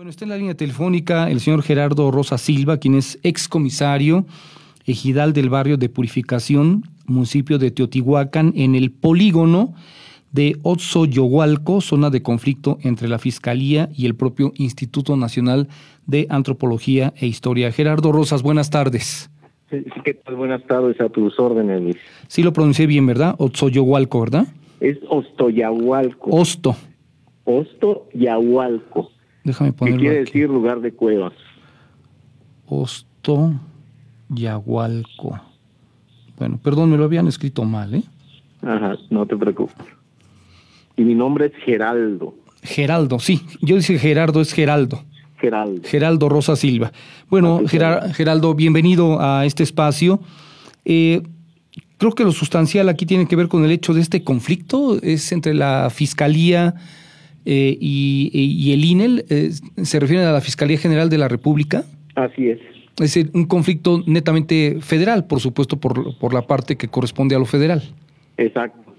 Bueno, 0.00 0.08
está 0.08 0.24
en 0.24 0.30
la 0.30 0.38
línea 0.38 0.54
telefónica 0.54 1.30
el 1.30 1.40
señor 1.40 1.62
Gerardo 1.62 2.10
Rosa 2.10 2.38
Silva, 2.38 2.78
quien 2.78 2.94
es 2.94 3.18
excomisario 3.22 4.24
ejidal 4.86 5.34
del 5.34 5.50
barrio 5.50 5.76
de 5.76 5.90
Purificación, 5.90 6.84
municipio 7.04 7.58
de 7.58 7.70
Teotihuacán, 7.70 8.54
en 8.56 8.74
el 8.76 8.92
polígono 8.92 9.74
de 10.32 10.56
Otzoyohualco, 10.62 11.82
zona 11.82 12.08
de 12.08 12.22
conflicto 12.22 12.78
entre 12.80 13.08
la 13.08 13.18
Fiscalía 13.18 13.90
y 13.94 14.06
el 14.06 14.14
propio 14.14 14.52
Instituto 14.56 15.18
Nacional 15.18 15.68
de 16.06 16.26
Antropología 16.30 17.12
e 17.18 17.26
Historia. 17.26 17.70
Gerardo 17.70 18.10
Rosas, 18.10 18.42
buenas 18.42 18.70
tardes. 18.70 19.30
Sí, 19.68 19.84
¿qué 20.02 20.14
tal? 20.14 20.36
Buenas 20.36 20.64
tardes 20.66 20.98
a 21.02 21.10
tus 21.10 21.38
órdenes, 21.38 21.78
Luis. 21.78 21.96
Sí 22.26 22.42
lo 22.42 22.54
pronuncié 22.54 22.86
bien, 22.86 23.04
¿verdad? 23.04 23.34
Otzoyohualco, 23.36 24.20
¿verdad? 24.20 24.46
Es 24.80 24.96
Ostoyahualco. 25.10 26.30
Osto. 26.30 26.74
Ostoyahualco. 27.44 29.10
Déjame 29.44 29.72
ponerlo 29.72 29.98
¿Qué 29.98 30.02
quiere 30.04 30.20
aquí. 30.22 30.32
decir 30.32 30.48
lugar 30.50 30.80
de 30.80 30.92
cuevas? 30.92 31.32
Ostoyahualco. 34.28 35.40
Bueno, 36.38 36.58
perdón, 36.62 36.90
me 36.90 36.96
lo 36.96 37.04
habían 37.04 37.26
escrito 37.28 37.64
mal, 37.64 37.94
¿eh? 37.94 38.02
Ajá, 38.62 38.96
no 39.10 39.26
te 39.26 39.36
preocupes. 39.36 39.86
Y 40.96 41.02
mi 41.02 41.14
nombre 41.14 41.46
es 41.46 41.52
Geraldo. 41.64 42.34
Geraldo, 42.62 43.18
sí. 43.18 43.40
Yo 43.62 43.76
dice 43.76 43.98
Gerardo, 43.98 44.40
es 44.40 44.52
Geraldo. 44.52 45.02
Geraldo. 45.38 45.82
Geraldo 45.88 46.28
Rosa 46.28 46.56
Silva. 46.56 46.92
Bueno, 47.30 47.56
Ok, 47.56 47.68
Gerar- 47.68 48.12
Geraldo, 48.12 48.54
bienvenido 48.54 49.20
a 49.20 49.46
este 49.46 49.62
espacio. 49.62 50.20
Eh, 50.84 51.22
creo 51.96 52.12
que 52.12 52.24
lo 52.24 52.32
sustancial 52.32 52.88
aquí 52.90 53.06
tiene 53.06 53.26
que 53.26 53.36
ver 53.36 53.48
con 53.48 53.64
el 53.64 53.70
hecho 53.70 53.94
de 53.94 54.02
este 54.02 54.22
conflicto, 54.22 55.00
es 55.02 55.32
entre 55.32 55.54
la 55.54 55.88
Fiscalía 55.90 56.74
eh, 57.44 57.76
y, 57.80 58.30
y 58.32 58.72
el 58.72 58.84
INEL, 58.84 59.24
eh, 59.28 59.50
se 59.82 60.00
refieren 60.00 60.26
a 60.26 60.32
la 60.32 60.40
Fiscalía 60.40 60.78
General 60.78 61.08
de 61.08 61.18
la 61.18 61.28
República. 61.28 61.84
Así 62.14 62.48
es. 62.50 62.58
Es 62.98 63.14
decir, 63.14 63.30
un 63.32 63.46
conflicto 63.46 64.02
netamente 64.06 64.78
federal, 64.80 65.26
por 65.26 65.40
supuesto, 65.40 65.78
por, 65.78 66.18
por 66.18 66.34
la 66.34 66.42
parte 66.42 66.76
que 66.76 66.88
corresponde 66.88 67.34
a 67.34 67.38
lo 67.38 67.46
federal. 67.46 67.82
Exacto. 68.36 68.92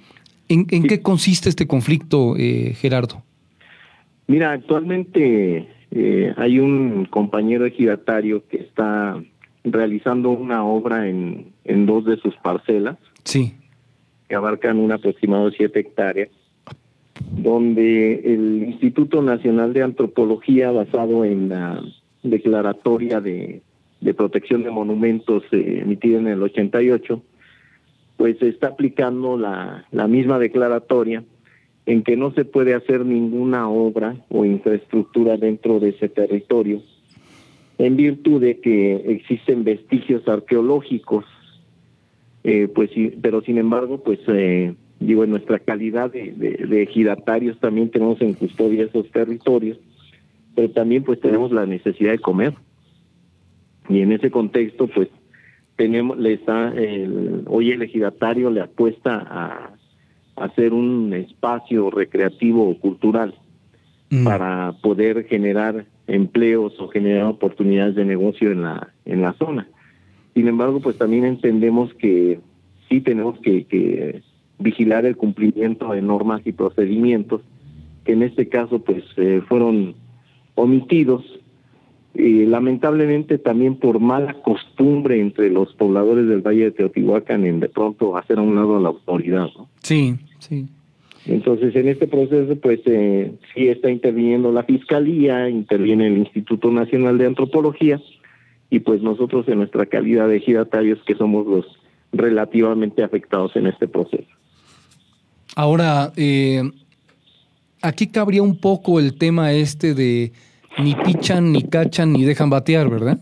¿En, 0.49 0.65
en 0.71 0.81
Sí. 0.83 0.87
qué 0.87 1.01
consiste 1.01 1.49
este 1.49 1.67
conflicto, 1.67 2.35
eh, 2.37 2.73
Gerardo? 2.75 3.21
Mira, 4.27 4.53
actualmente 4.53 5.67
eh, 5.91 6.33
hay 6.37 6.59
un 6.59 7.05
compañero 7.05 7.65
ejidatario 7.65 8.43
que 8.47 8.57
está 8.57 9.21
realizando 9.63 10.31
una 10.31 10.63
obra 10.65 11.07
en, 11.07 11.47
en 11.65 11.85
dos 11.85 12.05
de 12.05 12.17
sus 12.17 12.35
parcelas, 12.37 12.97
Sí. 13.23 13.53
que 14.27 14.35
abarcan 14.35 14.77
un 14.77 14.91
aproximado 14.91 15.49
de 15.49 15.57
siete 15.57 15.81
hectáreas, 15.81 16.29
donde 17.31 18.33
el 18.33 18.63
Instituto 18.67 19.21
Nacional 19.21 19.73
de 19.73 19.83
Antropología, 19.83 20.71
basado 20.71 21.25
en 21.25 21.49
la 21.49 21.83
declaratoria 22.23 23.21
de, 23.21 23.61
protección 24.15 24.63
de 24.63 24.71
monumentos 24.71 25.43
eh, 25.51 25.79
emitida 25.81 26.19
en 26.19 26.27
el 26.27 26.41
88, 26.41 27.21
pues 28.17 28.41
está 28.41 28.67
aplicando 28.67 29.37
la, 29.37 29.85
misma 30.07 30.39
declaratoria 30.39 31.23
en 31.85 32.03
que 32.03 32.15
no 32.15 32.31
se 32.31 32.45
puede 32.45 32.75
hacer 32.75 33.05
ninguna 33.05 33.67
obra 33.69 34.15
o 34.29 34.45
infraestructura 34.45 35.37
dentro 35.37 35.79
de 35.79 35.89
ese 35.89 36.09
territorio, 36.09 36.81
en 37.77 37.95
virtud 37.95 38.41
de 38.41 38.59
que 38.59 38.95
existen 39.07 39.63
vestigios 39.63 40.27
arqueológicos 40.27 41.25
eh, 42.43 42.67
pues 42.73 42.89
pero 43.21 43.41
sin 43.41 43.57
embargo, 43.57 43.99
pues 44.03 44.19
eh, 44.27 44.73
digo, 45.01 45.23
en 45.23 45.31
nuestra 45.31 45.59
calidad 45.59 46.11
de, 46.11 46.31
de, 46.31 46.65
de 46.65 46.83
ejidatarios 46.83 47.59
también 47.59 47.89
tenemos 47.89 48.21
en 48.21 48.33
custodia 48.33 48.85
esos 48.85 49.09
territorios, 49.11 49.77
pero 50.55 50.69
también 50.71 51.03
pues 51.03 51.19
tenemos 51.19 51.51
la 51.51 51.65
necesidad 51.65 52.11
de 52.11 52.19
comer. 52.19 52.53
Y 53.89 53.99
en 53.99 54.11
ese 54.13 54.31
contexto, 54.31 54.87
pues 54.87 55.09
tenemos, 55.75 56.17
le 56.17 56.33
está, 56.33 56.73
el, 56.73 57.43
hoy 57.47 57.71
el 57.71 57.81
ejidatario 57.81 58.49
le 58.49 58.61
apuesta 58.61 59.15
a, 59.15 59.71
a 60.35 60.45
hacer 60.45 60.73
un 60.73 61.13
espacio 61.13 61.89
recreativo 61.89 62.69
o 62.69 62.77
cultural 62.77 63.33
Mm. 64.11 64.25
para 64.25 64.73
poder 64.81 65.23
generar 65.23 65.85
empleos 66.05 66.77
o 66.81 66.89
generar 66.89 67.27
oportunidades 67.27 67.95
de 67.95 68.03
negocio 68.03 68.51
en 68.51 68.63
la 68.63 68.89
en 69.05 69.21
la 69.21 69.31
zona. 69.33 69.69
Sin 70.33 70.49
embargo, 70.49 70.81
pues 70.81 70.97
también 70.97 71.23
entendemos 71.23 71.93
que 71.93 72.41
sí 72.89 72.99
tenemos 72.99 73.39
que, 73.39 73.63
que 73.63 74.21
vigilar 74.61 75.05
el 75.05 75.17
cumplimiento 75.17 75.91
de 75.91 76.01
normas 76.01 76.41
y 76.45 76.51
procedimientos 76.51 77.41
que 78.05 78.13
en 78.13 78.23
este 78.23 78.49
caso 78.49 78.79
pues 78.79 79.03
eh, 79.17 79.41
fueron 79.47 79.95
omitidos 80.55 81.23
y 82.13 82.45
lamentablemente 82.45 83.37
también 83.37 83.75
por 83.75 83.99
mala 83.99 84.33
costumbre 84.41 85.21
entre 85.21 85.49
los 85.49 85.73
pobladores 85.73 86.27
del 86.27 86.41
Valle 86.41 86.65
de 86.65 86.71
Teotihuacán 86.71 87.45
en 87.45 87.59
de 87.59 87.69
pronto 87.69 88.17
hacer 88.17 88.37
a 88.37 88.41
un 88.41 88.55
lado 88.55 88.77
a 88.77 88.81
la 88.81 88.89
autoridad, 88.89 89.47
¿no? 89.57 89.69
Sí, 89.81 90.15
sí. 90.39 90.67
Entonces, 91.25 91.75
en 91.75 91.87
este 91.87 92.07
proceso, 92.07 92.55
pues 92.55 92.81
eh, 92.85 93.31
sí 93.53 93.67
está 93.67 93.91
interviniendo 93.91 94.51
la 94.51 94.63
Fiscalía, 94.63 95.47
interviene 95.49 96.07
el 96.07 96.17
Instituto 96.17 96.71
Nacional 96.71 97.17
de 97.19 97.27
Antropología, 97.27 98.01
y 98.71 98.79
pues 98.79 99.01
nosotros 99.01 99.47
en 99.47 99.59
nuestra 99.59 99.85
calidad 99.85 100.27
de 100.27 100.37
ejidatarios 100.37 100.99
que 101.05 101.13
somos 101.13 101.45
los 101.45 101.65
relativamente 102.13 103.03
afectados 103.03 103.55
en 103.55 103.67
este 103.67 103.87
proceso. 103.87 104.29
Ahora, 105.55 106.13
eh, 106.15 106.63
aquí 107.81 108.07
cabría 108.07 108.43
un 108.43 108.57
poco 108.57 108.99
el 108.99 109.17
tema 109.17 109.51
este 109.53 109.93
de 109.93 110.31
ni 110.77 110.95
pichan, 110.95 111.51
ni 111.51 111.63
cachan, 111.63 112.13
ni 112.13 112.23
dejan 112.23 112.49
batear, 112.49 112.89
¿verdad? 112.89 113.19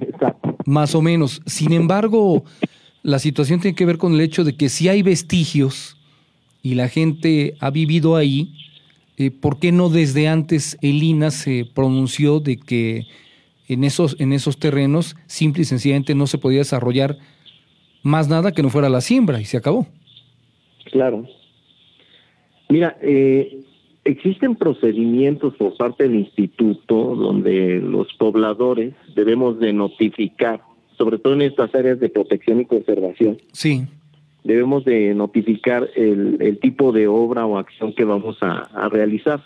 Exacto. 0.00 0.56
Más 0.64 0.94
o 0.94 1.02
menos. 1.02 1.42
Sin 1.46 1.72
embargo, 1.72 2.44
la 3.02 3.18
situación 3.18 3.60
tiene 3.60 3.74
que 3.74 3.84
ver 3.84 3.98
con 3.98 4.14
el 4.14 4.20
hecho 4.20 4.44
de 4.44 4.56
que 4.56 4.68
si 4.68 4.88
hay 4.88 5.02
vestigios 5.02 5.96
y 6.62 6.74
la 6.74 6.88
gente 6.88 7.54
ha 7.60 7.70
vivido 7.70 8.16
ahí, 8.16 8.54
eh, 9.18 9.30
¿por 9.30 9.58
qué 9.58 9.72
no 9.72 9.88
desde 9.88 10.28
antes 10.28 10.78
el 10.80 11.02
INA 11.02 11.30
se 11.30 11.66
pronunció 11.74 12.40
de 12.40 12.56
que 12.56 13.06
en 13.68 13.84
esos, 13.84 14.16
en 14.18 14.32
esos 14.32 14.58
terrenos 14.58 15.16
simple 15.26 15.62
y 15.62 15.66
sencillamente 15.66 16.14
no 16.14 16.26
se 16.26 16.38
podía 16.38 16.58
desarrollar 16.58 17.18
más 18.02 18.28
nada 18.28 18.52
que 18.52 18.62
no 18.62 18.70
fuera 18.70 18.88
la 18.88 19.00
siembra 19.00 19.40
y 19.40 19.44
se 19.44 19.56
acabó? 19.56 19.86
Claro. 20.90 21.26
Mira, 22.72 22.96
eh, 23.02 23.60
existen 24.02 24.56
procedimientos 24.56 25.54
por 25.56 25.76
parte 25.76 26.04
del 26.04 26.14
instituto 26.14 27.14
donde 27.14 27.80
los 27.82 28.10
pobladores 28.14 28.94
debemos 29.14 29.58
de 29.60 29.74
notificar, 29.74 30.62
sobre 30.96 31.18
todo 31.18 31.34
en 31.34 31.42
estas 31.42 31.74
áreas 31.74 32.00
de 32.00 32.08
protección 32.08 32.62
y 32.62 32.64
conservación, 32.64 33.36
Sí. 33.52 33.82
debemos 34.42 34.86
de 34.86 35.14
notificar 35.14 35.90
el, 35.96 36.38
el 36.40 36.58
tipo 36.60 36.92
de 36.92 37.08
obra 37.08 37.44
o 37.44 37.58
acción 37.58 37.92
que 37.94 38.04
vamos 38.04 38.38
a, 38.40 38.60
a 38.72 38.88
realizar. 38.88 39.42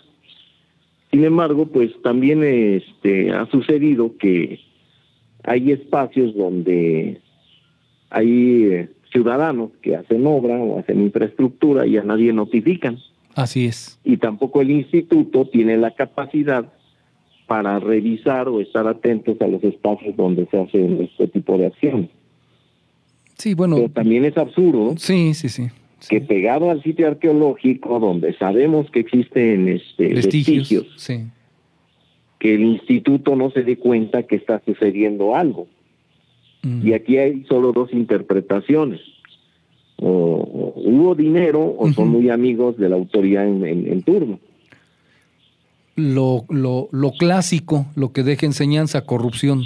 Sin 1.11 1.25
embargo, 1.25 1.65
pues 1.65 1.91
también 2.01 2.45
este, 2.45 3.31
ha 3.31 3.45
sucedido 3.47 4.15
que 4.17 4.61
hay 5.43 5.73
espacios 5.73 6.33
donde 6.33 7.19
hay 8.09 8.63
eh, 8.71 8.89
ciudadanos 9.11 9.71
que 9.81 9.97
hacen 9.97 10.25
obra 10.25 10.57
o 10.57 10.79
hacen 10.79 11.01
infraestructura 11.01 11.85
y 11.85 11.97
a 11.97 12.03
nadie 12.03 12.31
notifican. 12.31 12.99
Así 13.37 13.65
es. 13.65 13.99
Y 14.03 14.17
tampoco 14.17 14.61
el 14.61 14.71
instituto 14.71 15.45
tiene 15.45 15.77
la 15.77 15.91
capacidad 15.91 16.73
para 17.45 17.79
revisar 17.79 18.49
o 18.49 18.59
estar 18.59 18.87
atentos 18.87 19.39
a 19.41 19.47
los 19.47 19.63
espacios 19.63 20.15
donde 20.17 20.47
se 20.47 20.59
hacen 20.59 21.01
este 21.01 21.27
tipo 21.27 21.57
de 21.57 21.67
acciones. 21.67 22.09
Sí, 23.37 23.53
bueno. 23.53 23.75
Pero 23.75 23.89
también 23.89 24.25
es 24.25 24.35
absurdo 24.37 24.95
Sí, 24.97 25.33
sí, 25.35 25.47
sí. 25.49 25.67
sí. 25.99 26.07
que 26.09 26.21
pegado 26.21 26.71
al 26.71 26.81
sitio 26.81 27.07
arqueológico 27.07 27.99
donde 27.99 28.33
sabemos 28.33 28.89
que 28.89 29.01
existen 29.01 29.67
este, 29.69 30.13
Vestigios. 30.15 30.57
vestigios, 30.69 30.87
Sí. 30.97 31.23
que 32.39 32.55
el 32.55 32.63
instituto 32.63 33.35
no 33.35 33.51
se 33.51 33.61
dé 33.63 33.77
cuenta 33.77 34.23
que 34.23 34.35
está 34.35 34.61
sucediendo 34.65 35.35
algo. 35.35 35.67
Mm. 36.63 36.87
Y 36.87 36.93
aquí 36.93 37.17
hay 37.17 37.43
solo 37.47 37.71
dos 37.71 37.93
interpretaciones. 37.93 38.99
O, 39.99 40.07
o 40.09 40.73
hubo 40.75 41.15
dinero 41.15 41.75
o 41.77 41.91
son 41.91 42.09
muy 42.09 42.29
amigos 42.29 42.77
de 42.77 42.87
la 42.89 42.95
autoridad 42.95 43.47
en, 43.47 43.65
en- 43.65 43.91
en 43.91 44.01
turno. 44.03 44.39
Lo, 45.95 46.45
lo, 46.49 46.89
lo 46.91 47.11
clásico, 47.13 47.87
lo 47.95 48.11
que 48.13 48.21
deja 48.23 48.45
enseñanza, 48.45 49.01
corrupción, 49.05 49.63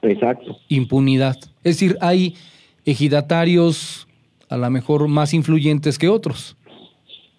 Exacto. 0.00 0.56
impunidad. 0.68 1.36
Es 1.62 1.76
decir, 1.78 1.98
hay 2.00 2.34
ejidatarios 2.86 4.08
a 4.48 4.56
lo 4.56 4.70
mejor 4.70 5.06
más 5.08 5.34
influyentes 5.34 5.98
que 5.98 6.08
otros. 6.08 6.56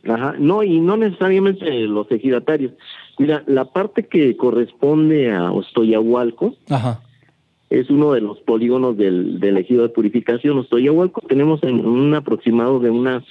Ajá. 0.07 0.35
No, 0.37 0.61
y 0.61 0.79
no 0.79 0.97
necesariamente 0.97 1.65
los 1.87 2.11
ejidatarios. 2.11 2.73
Mira, 3.17 3.43
la 3.47 3.65
parte 3.65 4.05
que 4.05 4.37
corresponde 4.37 5.31
a 5.31 5.51
Ostoyahualco, 5.51 6.53
Ajá. 6.69 7.01
Es 7.69 7.89
uno 7.89 8.13
de 8.13 8.21
los 8.21 8.39
polígonos 8.39 8.97
del, 8.97 9.39
del 9.39 9.57
ejido 9.57 9.83
de 9.83 9.89
purificación. 9.89 10.57
Ostoyahualco 10.59 11.21
tenemos 11.21 11.63
en 11.63 11.85
un 11.85 12.13
aproximado 12.13 12.79
de 12.79 12.89
unas 12.89 13.23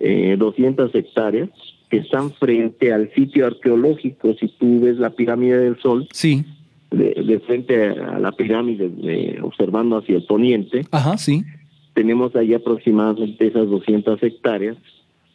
eh, 0.00 0.36
200 0.38 0.94
hectáreas 0.94 1.50
que 1.90 1.98
están 1.98 2.32
frente 2.32 2.92
al 2.92 3.12
sitio 3.14 3.46
arqueológico. 3.46 4.34
Si 4.34 4.48
tú 4.48 4.80
ves 4.80 4.96
la 4.96 5.10
pirámide 5.10 5.58
del 5.58 5.78
Sol, 5.80 6.08
sí. 6.12 6.44
de, 6.90 7.40
frente 7.46 7.88
a 7.88 8.18
la 8.18 8.32
pirámide, 8.32 9.38
observando 9.42 9.98
hacia 9.98 10.16
el 10.16 10.24
poniente, 10.24 10.86
Ajá, 10.90 11.18
sí. 11.18 11.44
tenemos 11.92 12.34
ahí 12.34 12.54
aproximadamente 12.54 13.46
esas 13.46 13.68
200 13.68 14.22
hectáreas, 14.22 14.76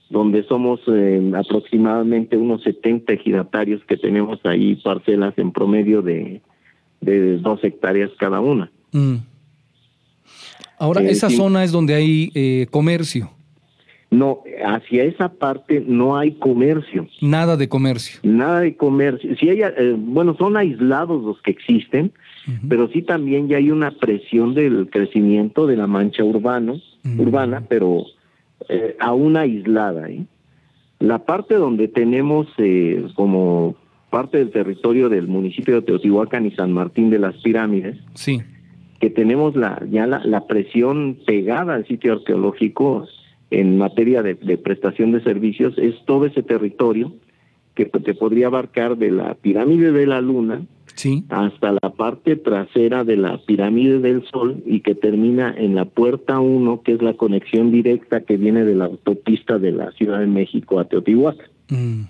donde 0.10 0.44
somos 0.44 0.80
eh, 0.88 1.32
aproximadamente 1.36 2.38
unos 2.38 2.64
70 2.64 3.14
ejidatarios 3.14 3.84
que 3.86 3.98
tenemos 3.98 4.40
ahí 4.46 4.76
parcelas 4.78 5.38
en 5.38 5.52
promedio 5.52 6.02
de, 6.02 6.42
de 7.02 7.38
dos 7.38 7.64
hectáreas 7.64 8.12
cada 8.20 8.40
una. 8.40 8.72
Mm. 8.92 9.16
Ahora, 10.80 11.02
Eh, 11.02 11.10
esa 11.12 11.30
sí. 11.30 11.36
zona 11.38 11.64
es 11.64 11.72
donde 11.72 11.96
hay 11.96 12.32
eh, 12.36 12.68
comercio, 12.70 13.32
No, 14.10 14.40
hacia 14.66 15.04
esa 15.04 15.28
parte 15.34 15.84
no 15.86 16.16
hay 16.18 16.32
comercio. 16.34 17.08
nada 17.22 17.58
de 17.58 17.68
comercio. 17.68 18.20
Nada 18.24 18.62
de 18.62 18.76
comercio. 18.78 19.36
Sí 19.38 19.50
hay, 19.50 19.62
eh, 19.64 19.96
bueno, 19.98 20.36
son 20.38 20.56
aislados 20.56 21.24
los 21.24 21.42
que 21.42 21.52
existen, 21.52 22.12
pero 22.70 22.88
sí 22.94 23.02
también 23.02 23.50
ya 23.50 23.58
hay 23.58 23.70
una 23.72 23.92
presión 23.92 24.54
del 24.54 24.88
crecimiento 24.90 25.68
de 25.68 25.76
la 25.76 25.88
mancha 25.88 26.24
urbano, 26.24 26.80
Mm. 27.04 27.20
urbana, 27.20 27.64
pero 27.68 28.06
eh, 28.70 28.96
aún 29.00 29.36
aislada. 29.38 30.10
¿eh? 30.10 30.26
La 31.00 31.20
parte 31.26 31.56
donde 31.56 31.88
tenemos 31.90 32.48
eh, 32.58 33.06
como 33.16 33.76
parte 34.10 34.38
del 34.38 34.52
territorio 34.52 35.10
del 35.10 35.28
municipio 35.28 35.76
de 35.76 35.82
Teotihuacán 35.82 36.46
y 36.46 36.52
San 36.52 36.72
Martín 36.74 37.10
de 37.10 37.20
las 37.20 37.36
Pirámides, 37.42 37.98
Sí. 38.14 38.40
que 39.00 39.10
tenemos 39.10 39.56
la, 39.56 39.82
ya 39.92 40.08
la, 40.08 40.24
la 40.26 40.48
presión 40.48 41.18
pegada 41.26 41.76
al 41.76 41.86
sitio 41.88 42.14
arqueológico 42.14 43.08
en 43.52 43.78
materia 43.78 44.24
de, 44.24 44.36
de 44.36 44.58
prestación 44.58 45.12
de 45.12 45.22
servicios, 45.24 45.78
es 45.78 45.96
todo 46.06 46.26
ese 46.26 46.44
territorio 46.44 47.14
que 47.76 47.86
te 47.86 48.14
podría 48.16 48.48
abarcar 48.48 48.98
de 48.98 49.12
la 49.12 49.36
pirámide 49.36 49.92
de 49.92 50.08
la 50.08 50.20
luna 50.22 50.62
Sí. 50.96 51.24
hasta 51.30 51.74
la 51.74 51.92
parte 51.96 52.36
trasera 52.38 53.04
de 53.04 53.18
la 53.18 53.38
pirámide 53.46 54.00
del 54.00 54.24
sol 54.26 54.64
y 54.66 54.80
que 54.80 54.96
termina 54.96 55.54
en 55.56 55.76
la 55.76 55.86
puerta 55.86 56.40
1, 56.40 56.82
que 56.82 56.94
es 56.94 57.04
la 57.04 57.14
conexión 57.14 57.72
directa 57.72 58.22
que 58.22 58.36
viene 58.38 58.64
de 58.66 58.74
la 58.74 58.86
autopista 58.86 59.60
de 59.60 59.74
la 59.74 59.92
Ciudad 59.92 60.20
de 60.22 60.26
México 60.26 60.80
a 60.80 60.86
Teotihuacán. 60.86 61.46
Mm. 61.70 62.02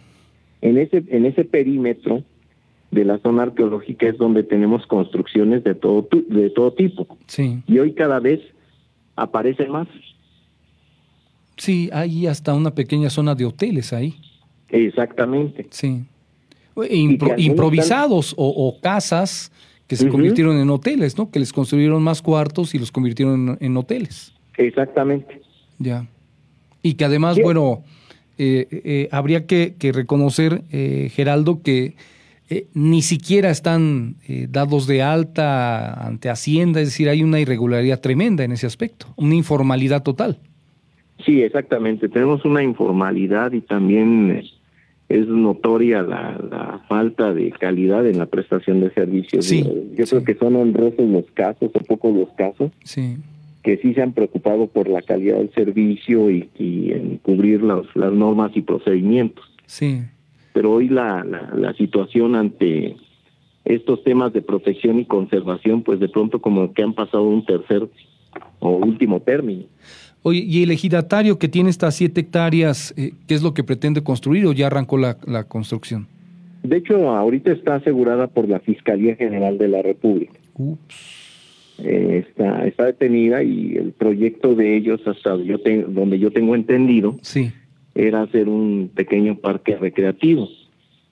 En 0.62 0.78
ese, 0.78 1.04
en 1.10 1.26
ese 1.26 1.44
perímetro 1.46 2.24
de 2.92 3.06
la 3.06 3.20
zona 3.20 3.44
arqueológica 3.44 4.08
es 4.08 4.18
donde 4.18 4.44
tenemos 4.44 4.86
construcciones 4.88 5.64
de 5.64 5.76
todo, 5.76 6.04
tu- 6.04 6.26
de 6.30 6.50
todo 6.50 6.74
tipo. 6.74 7.08
Sí. 7.28 7.62
Y 7.68 7.80
hoy 7.80 7.94
cada 7.94 8.20
vez 8.20 8.40
aparece 9.16 9.68
más. 9.68 9.88
Sí, 11.58 11.90
hay 11.92 12.28
hasta 12.28 12.54
una 12.54 12.74
pequeña 12.74 13.10
zona 13.10 13.36
de 13.36 13.46
hoteles 13.46 13.92
ahí. 13.94 14.16
Exactamente. 14.70 15.68
Sí. 15.72 16.04
E 16.78 16.96
impro- 16.98 17.34
improvisados 17.38 18.34
o, 18.38 18.48
o 18.48 18.80
casas 18.80 19.52
que 19.88 19.96
se 19.96 20.08
convirtieron 20.10 20.58
en 20.58 20.70
hoteles, 20.70 21.18
¿no? 21.18 21.32
Que 21.32 21.40
les 21.40 21.52
construyeron 21.54 22.04
más 22.04 22.22
cuartos 22.22 22.76
y 22.76 22.80
los 22.80 22.92
convirtieron 22.92 23.58
en, 23.60 23.66
en 23.66 23.78
hoteles. 23.78 24.34
Exactamente. 24.58 25.42
Ya. 25.80 26.08
Y 26.84 26.94
que 26.96 27.06
además, 27.06 27.36
Sí. 27.36 27.42
bueno, 27.42 27.84
eh, 28.38 28.68
eh, 28.72 29.10
habría 29.12 29.46
que, 29.46 29.76
que 29.78 29.92
reconocer, 29.92 30.64
eh, 30.72 31.10
Geraldo, 31.14 31.62
que 31.62 31.96
eh, 32.50 32.68
ni 32.74 33.02
siquiera 33.02 33.50
están 33.50 34.16
eh, 34.28 34.48
dados 34.50 34.88
de 34.88 35.02
alta 35.02 35.94
ante 36.06 36.30
Hacienda, 36.30 36.80
es 36.82 36.88
decir, 36.90 37.10
hay 37.10 37.24
una 37.24 37.40
irregularidad 37.40 38.00
tremenda 38.00 38.44
en 38.44 38.52
ese 38.54 38.68
aspecto, 38.68 39.08
una 39.18 39.36
informalidad 39.36 40.04
total. 40.04 40.38
Sí, 41.26 41.42
exactamente. 41.42 42.08
Tenemos 42.10 42.46
una 42.46 42.64
informalidad 42.64 43.52
y 43.52 43.62
también 43.62 44.44
es 45.10 45.28
notoria 45.28 46.02
la, 46.04 46.38
la 46.52 46.82
falta 46.88 47.34
de 47.34 47.50
calidad 47.52 48.06
en 48.08 48.18
la 48.20 48.28
prestación 48.28 48.82
de 48.82 48.92
servicios. 48.94 49.46
Sí, 49.46 49.64
Yo 49.96 50.06
sí. 50.06 50.12
creo 50.12 50.24
que 50.24 50.36
son 50.36 50.56
honrosos 50.58 51.10
los 51.10 51.26
casos 51.34 51.72
o 51.74 51.80
pocos 51.80 52.16
los 52.16 52.30
casos 52.38 52.72
Sí. 52.84 53.18
Que 53.68 53.76
sí 53.80 53.94
se 53.94 54.02
han 54.02 54.14
preocupado 54.14 54.68
por 54.68 54.88
la 54.88 55.02
calidad 55.02 55.40
del 55.40 55.52
servicio 55.52 56.32
y, 56.32 56.48
y 56.58 56.94
en 56.94 57.18
cubrir 57.18 57.62
las, 57.62 57.84
las 57.96 58.14
normas 58.14 58.56
y 58.56 58.62
procedimientos. 58.62 59.44
Sí. 59.66 60.04
Pero 60.54 60.72
hoy 60.72 60.88
la, 60.88 61.26
la, 61.26 61.54
la 61.54 61.74
situación 61.74 62.36
ante 62.36 62.96
estos 63.66 64.06
temas 64.06 64.32
de 64.32 64.42
protección 64.42 65.00
y 65.00 65.06
conservación, 65.06 65.84
pues 65.84 66.00
de 66.00 66.08
pronto 66.08 66.40
como 66.40 66.74
que 66.74 66.82
han 66.82 66.94
pasado 66.94 67.28
un 67.28 67.46
tercer 67.46 67.90
o 68.60 68.70
último 68.78 69.20
término. 69.20 69.64
Oye, 70.24 70.46
¿y 70.48 70.64
el 70.64 70.72
ejidatario 70.72 71.38
que 71.38 71.50
tiene 71.50 71.70
estas 71.70 71.94
siete 71.96 72.22
hectáreas, 72.22 72.94
eh, 72.96 73.12
qué 73.28 73.34
es 73.34 73.44
lo 73.44 73.54
que 73.54 73.66
pretende 73.66 74.02
construir 74.02 74.46
o 74.46 74.54
ya 74.54 74.68
arrancó 74.68 74.98
la, 74.98 75.18
la 75.28 75.44
construcción? 75.44 76.08
De 76.64 76.78
hecho, 76.78 77.10
ahorita 77.10 77.52
está 77.52 77.76
asegurada 77.76 78.28
por 78.28 78.48
la 78.48 78.62
Fiscalía 78.62 79.18
General 79.18 79.58
de 79.58 79.68
la 79.68 79.82
República. 79.82 80.40
Ups. 80.54 81.27
Eh, 81.80 82.26
está, 82.28 82.66
está 82.66 82.86
detenida 82.86 83.44
y 83.44 83.76
el 83.78 83.92
proyecto 83.92 84.56
de 84.56 84.76
ellos, 84.78 85.00
hasta 85.06 85.36
yo 85.38 85.60
te- 85.60 85.84
donde 85.84 86.18
yo 86.20 86.32
tengo 86.32 86.56
entendido, 86.56 87.18
Sí. 87.22 87.52
era 87.94 88.24
hacer 88.24 88.50
un 88.50 88.90
pequeño 88.94 89.36
parque 89.38 89.76
recreativo 89.78 90.48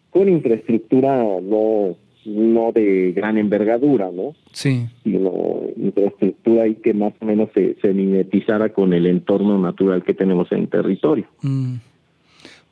con 0.09 0.29
infraestructura 0.29 1.17
no, 1.43 1.95
no 2.25 2.71
de 2.71 3.11
gran 3.11 3.37
envergadura, 3.37 4.09
¿no? 4.11 4.33
Sí. 4.53 4.87
sino 5.03 5.61
infraestructura 5.77 6.63
ahí 6.63 6.75
que 6.75 6.93
más 6.93 7.13
o 7.19 7.25
menos 7.25 7.49
se, 7.53 7.75
se 7.81 7.93
mimetizara 7.93 8.69
con 8.69 8.93
el 8.93 9.05
entorno 9.05 9.59
natural 9.59 10.03
que 10.03 10.13
tenemos 10.13 10.51
en 10.51 10.59
el 10.61 10.67
territorio. 10.69 11.25
Mm. 11.41 11.75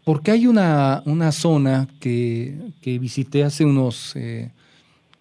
Porque 0.05 0.31
hay 0.31 0.47
una, 0.47 1.01
una 1.05 1.31
zona 1.31 1.87
que, 1.99 2.55
que 2.81 2.97
visité 2.99 3.43
hace 3.43 3.63
unos, 3.65 4.15
eh, 4.15 4.49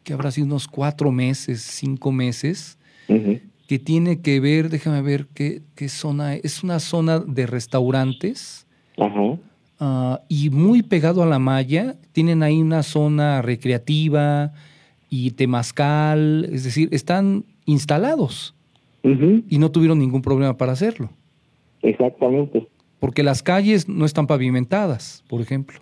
que 0.02 0.12
habrá 0.12 0.30
sido 0.30 0.46
unos 0.46 0.68
cuatro 0.68 1.12
meses, 1.12 1.62
cinco 1.62 2.12
meses, 2.12 2.78
que 3.66 3.78
tiene 3.78 4.20
que 4.20 4.40
ver, 4.40 4.68
déjame 4.68 5.02
ver 5.02 5.26
qué, 5.34 5.62
qué 5.74 5.88
zona 5.88 6.34
es. 6.34 6.44
Es 6.44 6.64
una 6.64 6.80
zona 6.80 7.20
de 7.20 7.46
restaurantes 7.46 8.66
ah, 9.80 10.20
y 10.28 10.50
muy 10.50 10.82
pegado 10.82 11.22
a 11.22 11.26
la 11.26 11.38
malla. 11.38 11.96
Tienen 12.12 12.42
ahí 12.42 12.60
una 12.60 12.82
zona 12.82 13.42
recreativa 13.42 14.52
y 15.10 15.32
temazcal, 15.32 16.48
es 16.52 16.64
decir, 16.64 16.88
están 16.92 17.44
instalados 17.66 18.54
y 19.02 19.58
no 19.58 19.70
tuvieron 19.70 19.98
ningún 19.98 20.22
problema 20.22 20.56
para 20.56 20.72
hacerlo. 20.72 21.10
Exactamente. 21.82 22.68
Porque 23.00 23.22
las 23.22 23.42
calles 23.42 23.88
no 23.88 24.04
están 24.04 24.26
pavimentadas, 24.26 25.24
por 25.28 25.40
ejemplo. 25.40 25.80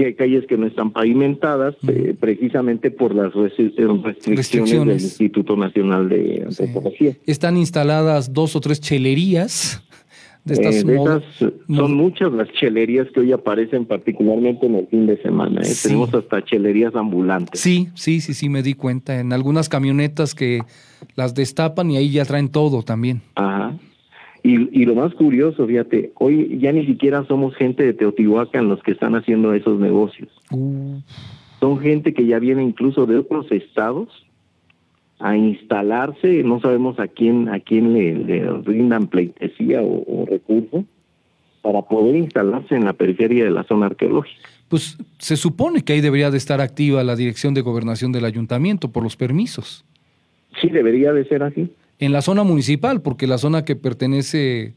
Que 0.00 0.06
hay 0.06 0.14
calles 0.14 0.46
que 0.46 0.56
no 0.56 0.66
están 0.66 0.92
pavimentadas 0.92 1.74
eh, 1.86 2.14
precisamente 2.18 2.90
por 2.90 3.14
las 3.14 3.34
eh, 3.36 3.86
restricciones, 4.32 4.86
del. 4.86 5.00
Instituto 5.02 5.56
Nacional 5.58 6.08
de 6.08 6.46
Sí. 6.48 6.62
Antropología. 6.62 7.16
Están 7.26 7.58
instaladas 7.58 8.32
dos 8.32 8.56
o 8.56 8.60
tres 8.60 8.80
chelerías 8.80 9.82
de 10.46 10.54
estas, 10.54 10.76
Eh, 10.76 10.84
de 10.84 10.96
esas, 10.96 11.22
son 11.68 11.94
muchas 11.94 12.32
las 12.32 12.50
chelerías 12.52 13.08
que 13.12 13.20
hoy 13.20 13.32
aparecen 13.32 13.84
particularmente 13.84 14.64
en 14.64 14.76
el 14.76 14.86
fin 14.86 15.06
de 15.06 15.20
semana. 15.20 15.60
¿eh? 15.60 15.64
Sí. 15.66 15.88
Tenemos 15.88 16.14
hasta 16.14 16.42
chelerías 16.42 16.94
ambulantes. 16.94 17.60
Sí, 17.60 17.88
sí, 17.94 18.22
sí, 18.22 18.32
sí, 18.32 18.48
me 18.48 18.62
di 18.62 18.72
cuenta. 18.72 19.20
En 19.20 19.34
algunas 19.34 19.68
camionetas 19.68 20.34
que 20.34 20.62
las 21.14 21.34
destapan 21.34 21.90
y 21.90 21.98
ahí 21.98 22.10
ya 22.10 22.24
traen 22.24 22.48
todo 22.48 22.82
también. 22.82 23.20
Ajá. 23.34 23.76
Y, 24.42 24.82
y 24.82 24.86
lo 24.86 24.94
más 24.94 25.14
curioso, 25.14 25.66
fíjate, 25.66 26.12
hoy 26.16 26.58
ya 26.58 26.72
ni 26.72 26.86
siquiera 26.86 27.24
somos 27.26 27.54
gente 27.56 27.84
de 27.84 27.92
Teotihuacán 27.92 28.68
los 28.68 28.82
que 28.82 28.92
están 28.92 29.14
haciendo 29.14 29.52
esos 29.52 29.78
negocios. 29.78 30.28
Son 31.60 31.78
gente 31.80 32.14
que 32.14 32.26
ya 32.26 32.38
viene 32.38 32.62
incluso 32.62 33.06
de 33.06 33.18
otros 33.18 33.50
estados 33.52 34.08
a 35.18 35.36
instalarse, 35.36 36.42
no 36.42 36.60
sabemos 36.60 36.98
a 36.98 37.06
quién 37.06 37.50
a 37.50 37.60
quién 37.60 37.92
le, 37.92 38.14
le 38.14 38.50
rindan 38.62 39.08
pleitesía 39.08 39.82
o, 39.82 40.02
o 40.06 40.24
recurso 40.26 40.84
para 41.60 41.82
poder 41.82 42.16
instalarse 42.16 42.74
en 42.74 42.86
la 42.86 42.94
periferia 42.94 43.44
de 43.44 43.50
la 43.50 43.64
zona 43.64 43.86
arqueológica. 43.86 44.48
pues 44.68 44.96
se 45.18 45.36
supone 45.36 45.82
que 45.82 45.92
ahí 45.92 46.00
debería 46.00 46.30
de 46.30 46.38
estar 46.38 46.62
activa 46.62 47.04
la 47.04 47.16
dirección 47.16 47.52
de 47.52 47.60
gobernación 47.60 48.12
del 48.12 48.24
ayuntamiento 48.24 48.90
por 48.90 49.02
los 49.02 49.16
permisos. 49.16 49.84
Sí, 50.60 50.68
debería 50.68 51.12
de 51.12 51.24
ser 51.26 51.42
así. 51.42 51.70
En 52.00 52.12
la 52.12 52.22
zona 52.22 52.44
municipal, 52.44 53.02
porque 53.02 53.26
la 53.26 53.36
zona 53.36 53.64
que 53.64 53.76
pertenece 53.76 54.74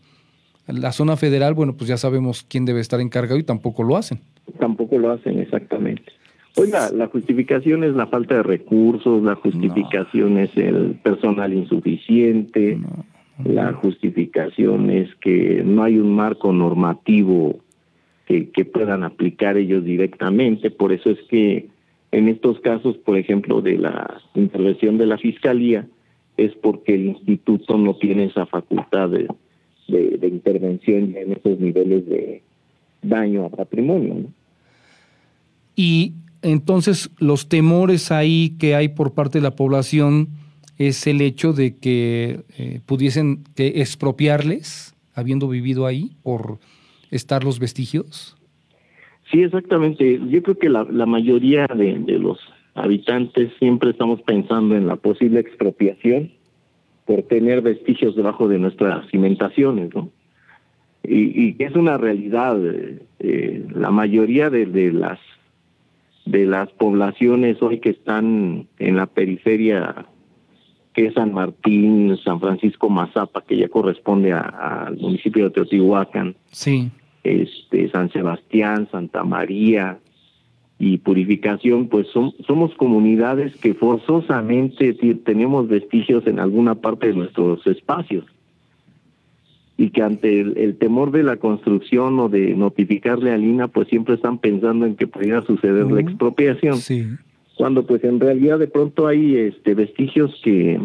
a 0.67 0.73
la 0.73 0.91
zona 0.91 1.15
federal, 1.15 1.53
bueno, 1.53 1.75
pues 1.75 1.87
ya 1.87 1.97
sabemos 1.97 2.45
quién 2.47 2.65
debe 2.65 2.81
estar 2.81 2.99
encargado 2.99 3.39
y 3.39 3.43
tampoco 3.43 3.83
lo 3.83 3.95
hacen. 3.95 4.19
Tampoco 4.59 4.97
lo 4.97 5.11
hacen 5.11 5.39
exactamente. 5.39 6.03
Oiga, 6.55 6.91
la 6.91 7.07
justificación 7.07 7.83
es 7.83 7.95
la 7.95 8.07
falta 8.07 8.35
de 8.35 8.43
recursos, 8.43 9.23
la 9.23 9.35
justificación 9.35 10.37
es 10.37 10.55
el 10.55 10.99
personal 11.01 11.51
insuficiente, 11.53 12.77
la 13.43 13.73
justificación 13.73 14.91
es 14.91 15.09
que 15.15 15.63
no 15.65 15.83
hay 15.83 15.97
un 15.97 16.13
marco 16.13 16.53
normativo 16.53 17.59
que, 18.27 18.49
que 18.51 18.65
puedan 18.65 19.03
aplicar 19.03 19.57
ellos 19.57 19.83
directamente. 19.83 20.69
Por 20.69 20.91
eso 20.91 21.09
es 21.09 21.19
que 21.29 21.69
en 22.11 22.27
estos 22.27 22.59
casos, 22.59 22.97
por 22.97 23.17
ejemplo, 23.17 23.61
de 23.61 23.77
la 23.79 24.21
intervención 24.35 24.99
de 24.99 25.07
la 25.07 25.17
Fiscalía, 25.17 25.87
es 26.37 26.53
porque 26.61 26.95
el 26.95 27.05
instituto 27.07 27.77
no 27.77 27.95
tiene 27.95 28.25
esa 28.25 28.45
facultad 28.45 29.09
de, 29.09 29.27
de- 29.87 30.17
de 30.17 30.27
intervención 30.27 31.15
en 31.15 31.33
esos 31.33 31.59
niveles 31.59 32.05
de, 32.07 32.41
daño 33.03 33.45
a 33.45 33.49
patrimonio. 33.49 34.25
Y 35.75 36.13
entonces 36.41 37.11
los 37.19 37.47
temores 37.49 38.11
ahí 38.11 38.55
que 38.59 38.75
hay 38.75 38.89
por 38.89 39.13
parte 39.13 39.39
de 39.39 39.43
la 39.43 39.55
población 39.55 40.29
es 40.77 41.05
el 41.07 41.21
hecho 41.21 41.53
de 41.53 41.77
que 41.77 42.41
eh, 42.57 42.79
pudiesen 42.85 43.43
que 43.55 43.81
expropiarles, 43.81 44.95
habiendo 45.13 45.47
vivido 45.47 45.85
ahí, 45.85 46.11
por 46.23 46.59
estar 47.11 47.43
los 47.43 47.59
vestigios. 47.59 48.35
Sí, 49.31 49.41
exactamente. 49.43 50.19
Yo 50.29 50.41
creo 50.43 50.57
que 50.57 50.69
la, 50.69 50.83
mayoría 51.05 51.67
de, 51.67 51.99
los 52.19 52.39
habitantes 52.75 53.51
siempre 53.59 53.91
estamos 53.91 54.21
pensando 54.21 54.75
en 54.75 54.87
la 54.87 54.95
posible 54.95 55.39
expropiación 55.39 56.31
por 57.05 57.23
tener 57.23 57.61
vestigios 57.61 58.15
debajo 58.15 58.47
de 58.47 58.59
nuestras 58.59 59.07
cimentaciones, 59.09 59.93
¿no? 59.93 60.09
Y, 61.03 61.49
y 61.49 61.55
es 61.59 61.75
una 61.75 61.97
realidad. 61.97 62.57
Eh, 63.19 63.65
la 63.75 63.91
mayoría 63.91 64.49
de, 64.49 64.65
de, 64.65 64.91
las 64.91 65.19
de 66.25 66.45
las 66.45 66.69
poblaciones 66.71 67.61
hoy 67.61 67.79
que 67.79 67.89
están 67.89 68.67
en 68.79 68.95
la 68.95 69.05
periferia, 69.07 70.05
que 70.93 71.07
es 71.07 71.13
San 71.13 71.33
Martín, 71.33 72.17
San 72.23 72.39
Francisco 72.39 72.89
Mazapa, 72.89 73.43
que 73.43 73.57
ya 73.57 73.67
corresponde 73.67 74.31
al 74.31 74.95
municipio 74.97 75.45
de 75.45 75.51
Teotihuacán, 75.51 76.35
sí. 76.51 76.89
este, 77.23 77.89
San 77.89 78.09
Sebastián, 78.11 78.87
Santa 78.89 79.23
María 79.25 79.99
y 80.79 80.97
Purificación, 80.97 81.87
pues 81.87 82.07
somos 82.07 82.73
comunidades 82.75 83.55
que 83.57 83.73
forzosamente 83.73 84.93
tenemos 85.23 85.67
vestigios 85.67 86.27
en 86.27 86.39
alguna 86.39 86.75
parte 86.75 87.07
de 87.07 87.13
nuestros 87.13 87.65
espacios 87.67 88.25
y 89.77 89.89
que 89.89 90.01
ante 90.01 90.41
el, 90.41 90.75
temor 90.77 91.11
de 91.11 91.23
la 91.23 91.37
construcción 91.37 92.19
o 92.19 92.29
de 92.29 92.55
notificarle 92.55 93.31
a 93.31 93.37
Lina, 93.37 93.67
pues 93.67 93.87
siempre 93.87 94.15
están 94.15 94.37
pensando 94.37 94.85
en 94.85 94.95
que 94.95 95.07
pudiera 95.07 95.41
suceder 95.43 95.91
la 95.91 96.01
expropiación. 96.01 96.77
Sí. 96.77 97.07
Cuando 97.55 97.85
pues 97.85 98.03
en 98.03 98.19
realidad 98.19 98.59
de 98.59 98.67
pronto 98.67 99.07
hay 99.07 99.35
este 99.35 99.73
vestigios 99.73 100.39
que 100.43 100.79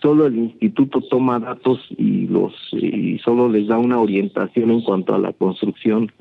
solo 0.00 0.26
el 0.26 0.36
instituto 0.36 1.00
toma 1.00 1.38
datos 1.38 1.80
y 1.96 2.26
los 2.26 2.54
y 2.72 3.18
solo 3.18 3.48
les 3.48 3.66
da 3.66 3.78
una 3.78 3.98
orientación 3.98 4.70
en 4.70 4.82
cuanto 4.82 5.14
a 5.14 5.18
la 5.18 5.32
construcción 5.32 6.12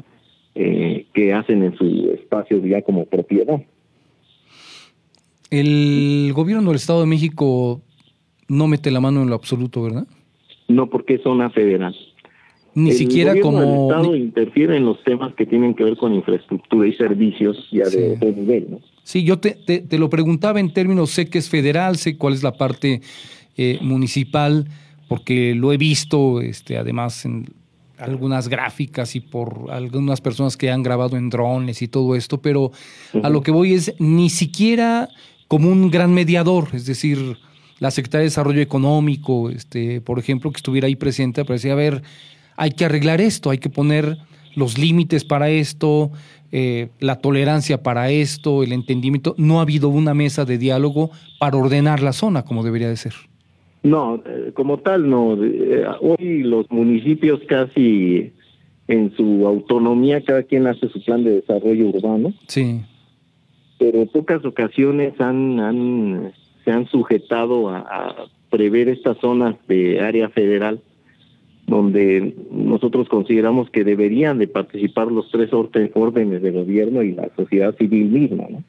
eh, 0.58 1.06
que 1.14 1.34
hacen 1.34 1.64
en 1.64 1.78
su 1.78 2.12
espacio 2.14 2.66
ya 2.66 2.82
como 2.82 3.06
propiedad. 3.06 3.62
El 5.50 6.32
gobierno 6.34 6.70
del 6.70 6.76
Estado 6.76 7.02
de 7.02 7.08
México 7.08 7.82
no 8.50 8.68
mete 8.68 8.92
la 8.92 9.00
mano 9.00 9.22
en 9.22 9.30
lo 9.30 9.36
absoluto, 9.36 9.84
¿verdad? 9.84 10.08
no 10.68 10.90
porque 10.90 11.16
es 11.16 11.22
zona 11.24 11.50
federal. 11.50 11.96
Ni 12.74 12.92
siquiera 12.92 13.40
como... 13.40 13.64
El 13.64 13.98
Estado 13.98 14.16
interfiere 14.16 14.78
en 14.78 14.86
los 14.86 15.04
temas 15.04 15.34
que 15.34 15.48
tienen 15.48 15.74
que 15.74 15.84
ver 15.84 15.98
con 15.98 16.14
infraestructura 16.14 16.88
y 16.88 16.94
servicios 16.94 17.68
ya 17.72 17.90
de 17.90 18.14
otro 18.14 18.32
nivel, 18.32 18.68
¿no? 18.70 18.80
Sí, 19.04 19.24
yo 19.24 19.40
te, 19.40 19.52
te, 19.52 19.98
lo 19.98 20.10
preguntaba 20.10 20.60
en 20.60 20.72
términos, 20.72 21.10
sé 21.10 21.30
que 21.30 21.40
es 21.40 21.50
federal, 21.50 21.96
sé 21.96 22.18
cuál 22.18 22.34
es 22.34 22.44
la 22.44 22.52
parte 22.52 23.02
eh, 23.56 23.80
municipal, 23.82 24.68
porque 25.08 25.56
lo 25.56 25.74
he 25.74 25.78
visto, 25.78 26.42
este, 26.42 26.78
además, 26.78 27.26
en 27.26 27.46
algunas 27.98 28.48
gráficas 28.48 29.16
y 29.16 29.20
por 29.20 29.72
algunas 29.72 30.22
personas 30.22 30.58
que 30.58 30.72
han 30.72 30.84
grabado 30.84 31.18
en 31.18 31.30
drones 31.30 31.82
y 31.82 31.88
todo 31.88 32.16
esto, 32.16 32.42
pero 32.42 32.72
a 33.24 33.30
lo 33.30 33.42
que 33.42 33.52
voy 33.52 33.74
es 33.74 33.94
ni 34.00 34.30
siquiera 34.30 35.10
como 35.48 35.70
un 35.70 35.90
gran 35.90 36.14
mediador, 36.14 36.70
es 36.74 36.86
decir, 36.86 37.38
la 37.80 37.92
Secretaría 37.92 38.22
de 38.22 38.26
Desarrollo 38.26 38.62
Económico, 38.62 39.50
este, 39.50 40.02
por 40.02 40.20
ejemplo, 40.20 40.52
que 40.52 40.58
estuviera 40.58 40.88
ahí 40.88 40.96
presente, 40.96 41.44
para 41.46 41.56
decir, 41.56 41.72
a 41.72 41.76
ver, 41.76 42.02
hay 42.56 42.72
que 42.72 42.86
arreglar 42.86 43.22
esto, 43.22 43.50
hay 43.50 43.60
que 43.60 43.70
poner 43.70 44.18
los 44.56 44.78
límites 44.78 45.24
para 45.24 45.50
esto, 45.50 46.12
eh, 46.52 46.90
la 47.00 47.18
tolerancia 47.18 47.84
para 47.84 48.10
esto, 48.10 48.64
el 48.64 48.72
entendimiento. 48.72 49.36
No 49.38 49.60
ha 49.60 49.62
habido 49.62 49.90
una 49.90 50.14
mesa 50.14 50.46
de 50.46 50.58
diálogo 50.58 51.12
para 51.40 51.58
ordenar 51.58 52.02
la 52.02 52.14
zona 52.14 52.44
como 52.44 52.64
debería 52.64 52.90
de 52.90 52.98
ser. 52.98 53.14
No, 53.84 54.22
como 54.58 54.80
tal, 54.80 55.08
no. 55.08 55.38
Eh, 55.40 55.86
hoy 56.02 56.42
los 56.42 56.70
municipios 56.72 57.40
casi 57.48 58.34
en 58.88 59.16
su 59.16 59.46
autonomía, 59.46 60.24
cada 60.24 60.42
quien 60.42 60.66
hace 60.66 60.90
su 60.90 61.00
plan 61.04 61.24
de 61.24 61.42
desarrollo 61.42 61.90
urbano. 61.90 62.34
Sí. 62.48 62.82
Pero 63.78 64.02
en 64.02 64.08
pocas 64.08 64.44
ocasiones 64.44 65.14
han, 65.22 65.60
han 65.60 66.34
se 66.66 66.72
han 66.72 66.88
sujetado 66.88 67.70
a, 67.70 68.30
prever 68.50 68.90
estas 68.90 69.18
zonas 69.20 69.56
de 69.68 70.00
área 70.00 70.30
federal 70.30 70.80
donde 71.68 72.34
nosotros 72.50 73.10
consideramos 73.10 73.70
que 73.70 73.84
deberían 73.84 74.40
de 74.40 74.48
participar 74.48 75.12
los 75.12 75.30
tres 75.30 75.50
órdenes 75.52 76.42
de 76.42 76.52
gobierno 76.52 77.04
y 77.04 77.12
la 77.12 77.30
sociedad 77.36 77.76
civil 77.76 78.06
misma, 78.06 78.46
¿no? 78.50 78.64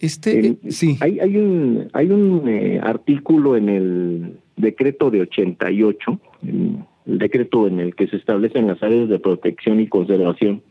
Este, 0.00 0.56
sí. 0.68 0.98
Hay, 1.00 1.20
hay 1.20 1.36
un, 1.36 1.88
hay 1.92 2.10
un 2.10 2.48
eh, 2.48 2.80
artículo 2.82 3.56
en 3.56 3.68
el 3.68 4.32
decreto 4.56 5.10
de 5.10 5.22
88, 5.22 6.20
el 6.42 7.18
decreto 7.18 7.66
en 7.66 7.80
el 7.80 7.94
que 7.94 8.06
se 8.08 8.16
establecen 8.16 8.66
las 8.66 8.82
áreas 8.82 9.08
de 9.08 9.18
protección 9.18 9.80
y 9.80 9.86
conservación, 9.86 10.62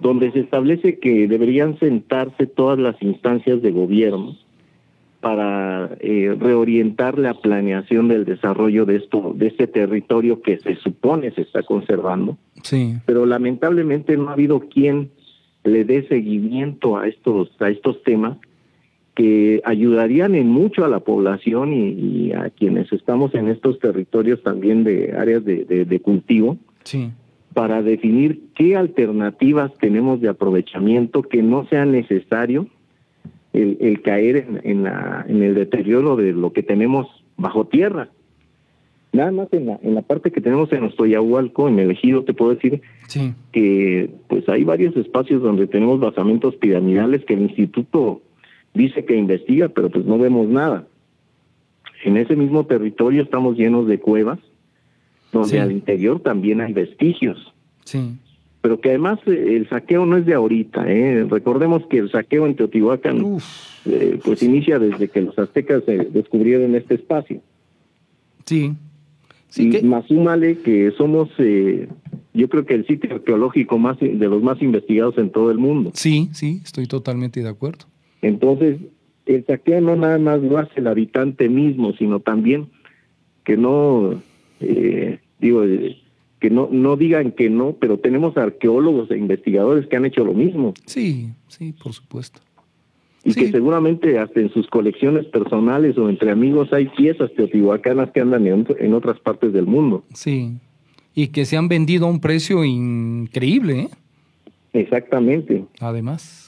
donde 0.00 0.32
se 0.32 0.40
establece 0.40 0.98
que 0.98 1.28
deberían 1.28 1.78
sentarse 1.78 2.46
todas 2.46 2.78
las 2.78 3.00
instancias 3.02 3.62
de 3.62 3.70
gobierno 3.70 4.36
para 5.20 5.96
eh, 6.00 6.36
reorientar 6.38 7.18
la 7.18 7.32
planeación 7.32 8.08
del 8.08 8.26
desarrollo 8.26 8.84
de 8.84 8.96
esto, 8.96 9.32
de 9.34 9.46
este 9.46 9.66
territorio 9.66 10.42
que 10.42 10.58
se 10.58 10.76
supone 10.76 11.30
se 11.30 11.40
está 11.42 11.62
conservando. 11.62 12.36
Sí. 12.62 12.96
Pero 13.06 13.24
lamentablemente 13.24 14.18
no 14.18 14.28
ha 14.28 14.34
habido 14.34 14.60
quien 14.60 15.10
le 15.64 15.84
dé 15.84 16.06
seguimiento 16.08 16.98
a 16.98 17.08
estos 17.08 17.50
a 17.58 17.70
estos 17.70 18.02
temas 18.02 18.36
que 19.14 19.62
ayudarían 19.64 20.34
en 20.34 20.48
mucho 20.48 20.84
a 20.84 20.88
la 20.88 21.00
población 21.00 21.72
y, 21.72 22.32
a 22.32 22.50
quienes 22.50 22.92
estamos 22.92 23.34
en 23.34 23.48
estos 23.48 23.78
territorios 23.78 24.42
también 24.42 24.82
de 24.82 25.12
áreas 25.16 25.44
de, 25.44 25.64
de 25.64 26.00
cultivo. 26.00 26.58
Sí 26.82 27.12
para 27.54 27.82
definir 27.82 28.42
qué 28.56 28.76
alternativas 28.76 29.72
tenemos 29.78 30.20
de 30.20 30.28
aprovechamiento 30.28 31.22
que 31.22 31.42
no 31.42 31.66
sea 31.68 31.86
necesario 31.86 32.66
el, 33.52 34.02
caer 34.02 34.60
en, 34.64 34.82
la, 34.82 35.24
en 35.28 35.40
el 35.44 35.54
deterioro 35.54 36.16
de 36.16 36.32
lo 36.32 36.52
que 36.52 36.64
tenemos 36.64 37.06
bajo 37.36 37.66
tierra. 37.66 38.08
Nada 39.12 39.30
más 39.30 39.52
en 39.52 39.66
la, 39.66 39.78
en 39.80 39.94
la 39.94 40.02
parte 40.02 40.32
que 40.32 40.40
tenemos 40.40 40.72
en 40.72 40.82
Ostoyahualco, 40.82 41.68
en 41.68 41.78
el 41.78 41.92
ejido, 41.92 42.24
te 42.24 42.34
puedo 42.34 42.52
decir 42.52 42.82
que 43.52 44.10
pues 44.26 44.48
hay 44.48 44.64
varios 44.64 44.96
espacios 44.96 45.40
donde 45.40 45.68
tenemos 45.68 46.00
basamentos 46.00 46.56
piramidales 46.56 47.24
que 47.24 47.34
el 47.34 47.42
instituto 47.42 48.22
dice 48.74 49.04
que 49.04 49.16
investiga, 49.16 49.68
pero 49.68 49.88
pues 49.88 50.04
no 50.04 50.18
vemos 50.18 50.48
nada. 50.48 50.86
En 52.04 52.16
ese 52.16 52.36
mismo 52.36 52.66
territorio 52.66 53.22
estamos 53.22 53.56
llenos 53.56 53.86
de 53.86 53.98
cuevas, 53.98 54.38
donde 55.32 55.58
al 55.60 55.72
interior 55.72 56.20
también 56.20 56.60
hay 56.60 56.72
vestigios. 56.72 57.52
Sí 57.84 58.18
pero 58.64 58.80
que 58.80 58.88
además 58.88 59.18
eh, 59.26 59.56
el 59.56 59.68
saqueo 59.68 60.06
no 60.06 60.16
es 60.16 60.24
de 60.24 60.32
ahorita. 60.32 60.90
¿eh? 60.90 61.26
Recordemos 61.28 61.82
que 61.86 61.98
el 61.98 62.10
saqueo 62.10 62.46
en 62.46 62.56
Teotihuacán 62.56 63.36
eh, 63.84 64.18
pues 64.24 64.42
inicia 64.42 64.78
desde 64.78 65.08
que 65.08 65.20
los 65.20 65.38
aztecas 65.38 65.82
descubrieron 65.84 66.74
este 66.74 66.94
espacio. 66.94 67.42
Sí. 68.46 68.72
sí 69.50 69.70
y 69.70 69.82
más 69.84 70.06
súmale 70.06 70.60
que 70.60 70.90
somos, 70.96 71.28
eh, 71.36 71.88
yo 72.32 72.48
creo 72.48 72.64
que 72.64 72.72
el 72.72 72.86
sitio 72.86 73.14
arqueológico 73.14 73.76
más 73.76 74.00
de 74.00 74.14
los 74.14 74.42
más 74.42 74.62
investigados 74.62 75.18
en 75.18 75.28
todo 75.28 75.50
el 75.50 75.58
mundo. 75.58 75.90
Sí, 75.92 76.30
sí, 76.32 76.62
estoy 76.64 76.86
totalmente 76.86 77.42
de 77.42 77.50
acuerdo. 77.50 77.84
Entonces, 78.24 78.78
el 79.26 79.44
saqueo 79.46 79.80
no 79.80 79.96
nada 79.96 80.18
más 80.18 80.40
lo 80.40 80.58
hace 80.58 80.80
el 80.80 80.86
habitante 80.86 81.48
mismo, 81.48 81.92
sino 81.92 82.20
también 82.20 82.68
que 83.44 83.56
no, 83.56 84.22
digo, 85.38 85.64
que 86.40 86.50
no, 86.50 86.68
no 86.70 86.96
digan 86.96 87.32
que 87.32 87.50
no, 87.50 87.76
pero 87.78 87.98
tenemos 87.98 88.36
arqueólogos 88.36 89.10
e 89.10 89.18
investigadores 89.18 89.86
que 89.86 89.96
han 89.96 90.06
hecho 90.06 90.24
lo 90.24 90.32
mismo. 90.32 90.72
Sí, 90.86 91.28
sí, 91.48 91.74
por 91.82 91.92
supuesto. 91.92 92.40
Y 93.26 93.32
que 93.32 93.50
seguramente 93.50 94.18
hasta 94.18 94.40
en 94.40 94.50
sus 94.52 94.66
colecciones 94.68 95.24
personales 95.26 95.96
o 95.96 96.10
entre 96.10 96.30
amigos 96.30 96.72
hay 96.72 96.86
piezas 96.88 97.32
teotihuacanas 97.34 98.10
que 98.10 98.20
andan 98.20 98.46
en, 98.46 98.66
en 98.78 98.92
otras 98.92 99.18
partes 99.20 99.52
del 99.54 99.66
mundo. 99.66 100.04
Sí, 100.12 100.52
y 101.14 101.28
que 101.28 101.44
se 101.44 101.56
han 101.56 101.68
vendido 101.68 102.06
a 102.06 102.10
un 102.10 102.20
precio 102.20 102.64
increíble. 102.64 103.80
¿eh? 103.80 103.88
Exactamente. 104.74 105.64
Además. 105.80 106.43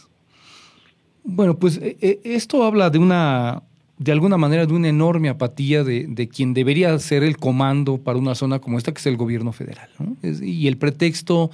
Bueno, 1.26 1.58
pues 1.58 1.78
eh, 1.78 1.96
eh, 2.00 2.20
esto 2.24 2.62
habla 2.62 2.88
de 2.88 2.98
una 2.98 3.62
de 3.98 4.12
alguna 4.12 4.36
manera 4.36 4.66
de 4.66 4.74
una 4.74 4.88
enorme 4.88 5.28
apatía 5.28 5.82
de, 5.82 6.06
de, 6.06 6.28
quien 6.28 6.52
debería 6.54 6.98
ser 6.98 7.24
el 7.24 7.38
comando 7.38 7.98
para 7.98 8.18
una 8.18 8.34
zona 8.34 8.58
como 8.58 8.78
esta, 8.78 8.92
que 8.92 9.00
es 9.00 9.06
el 9.06 9.16
gobierno 9.16 9.52
federal. 9.52 9.88
y 10.22 10.66
el 10.66 10.76
pretexto 10.76 11.50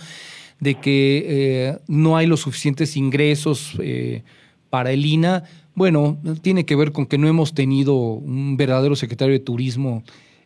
de 0.58 0.74
que 0.74 1.24
eh, 1.26 1.78
no 1.88 2.16
hay 2.16 2.26
los 2.26 2.40
suficientes 2.40 2.96
ingresos 2.96 3.76
eh, 3.80 4.22
para 4.70 4.92
el 4.92 5.06
INA, 5.06 5.44
bueno, 5.74 6.18
tiene 6.42 6.66
que 6.66 6.76
ver 6.76 6.92
con 6.92 7.06
que 7.06 7.16
no 7.16 7.28
hemos 7.28 7.54
tenido 7.54 7.94
un 7.94 8.56
verdadero 8.56 8.96
secretario 8.96 9.32
de 9.32 9.40
turismo 9.40 10.02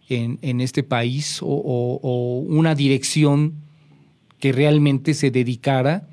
en, 0.09 0.38
en 0.42 0.61
este 0.61 0.83
país 0.83 1.40
o 1.42 2.45
una 2.47 2.75
dirección 2.75 3.54
que 4.38 4.52
realmente 4.52 5.14
se 5.14 5.30
dedicara 5.30 6.06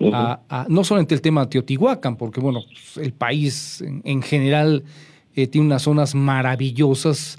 a, 0.00 0.66
no 0.68 0.84
solamente 0.84 1.14
el 1.14 1.20
tema 1.20 1.42
de 1.42 1.48
Teotihuacán, 1.48 2.16
porque 2.16 2.40
bueno, 2.40 2.60
el 2.96 3.12
país 3.12 3.82
en, 3.82 4.22
general 4.22 4.84
eh, 5.34 5.46
tiene 5.46 5.66
unas 5.66 5.82
zonas 5.82 6.14
maravillosas 6.14 7.38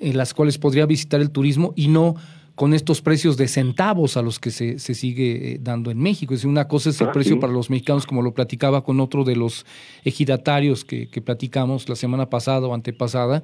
en 0.00 0.16
las 0.16 0.34
cuales 0.34 0.58
podría 0.58 0.86
visitar 0.86 1.20
el 1.20 1.30
turismo 1.30 1.72
y 1.76 1.88
no 1.88 2.16
con 2.60 2.74
estos 2.74 3.00
precios 3.00 3.38
de 3.38 3.48
centavos 3.48 4.18
a 4.18 4.22
los 4.22 4.38
que 4.38 4.50
se, 4.50 4.78
sigue 4.78 5.52
eh, 5.52 5.58
dando 5.62 5.90
en 5.90 5.98
México. 5.98 6.34
Es 6.34 6.40
decir, 6.40 6.50
una 6.50 6.68
cosa 6.68 6.90
es 6.90 7.00
el 7.00 7.08
ah, 7.08 7.12
precio 7.12 7.40
para 7.40 7.54
los 7.54 7.70
mexicanos, 7.70 8.04
como 8.04 8.20
lo 8.20 8.34
platicaba 8.34 8.84
con 8.84 9.00
otro 9.00 9.24
de 9.24 9.34
los 9.34 9.64
ejidatarios 10.04 10.84
que, 10.84 11.06
platicamos 11.24 11.88
la 11.88 11.96
semana 11.96 12.28
pasada 12.28 12.66
o 12.66 12.74
antepasada. 12.74 13.42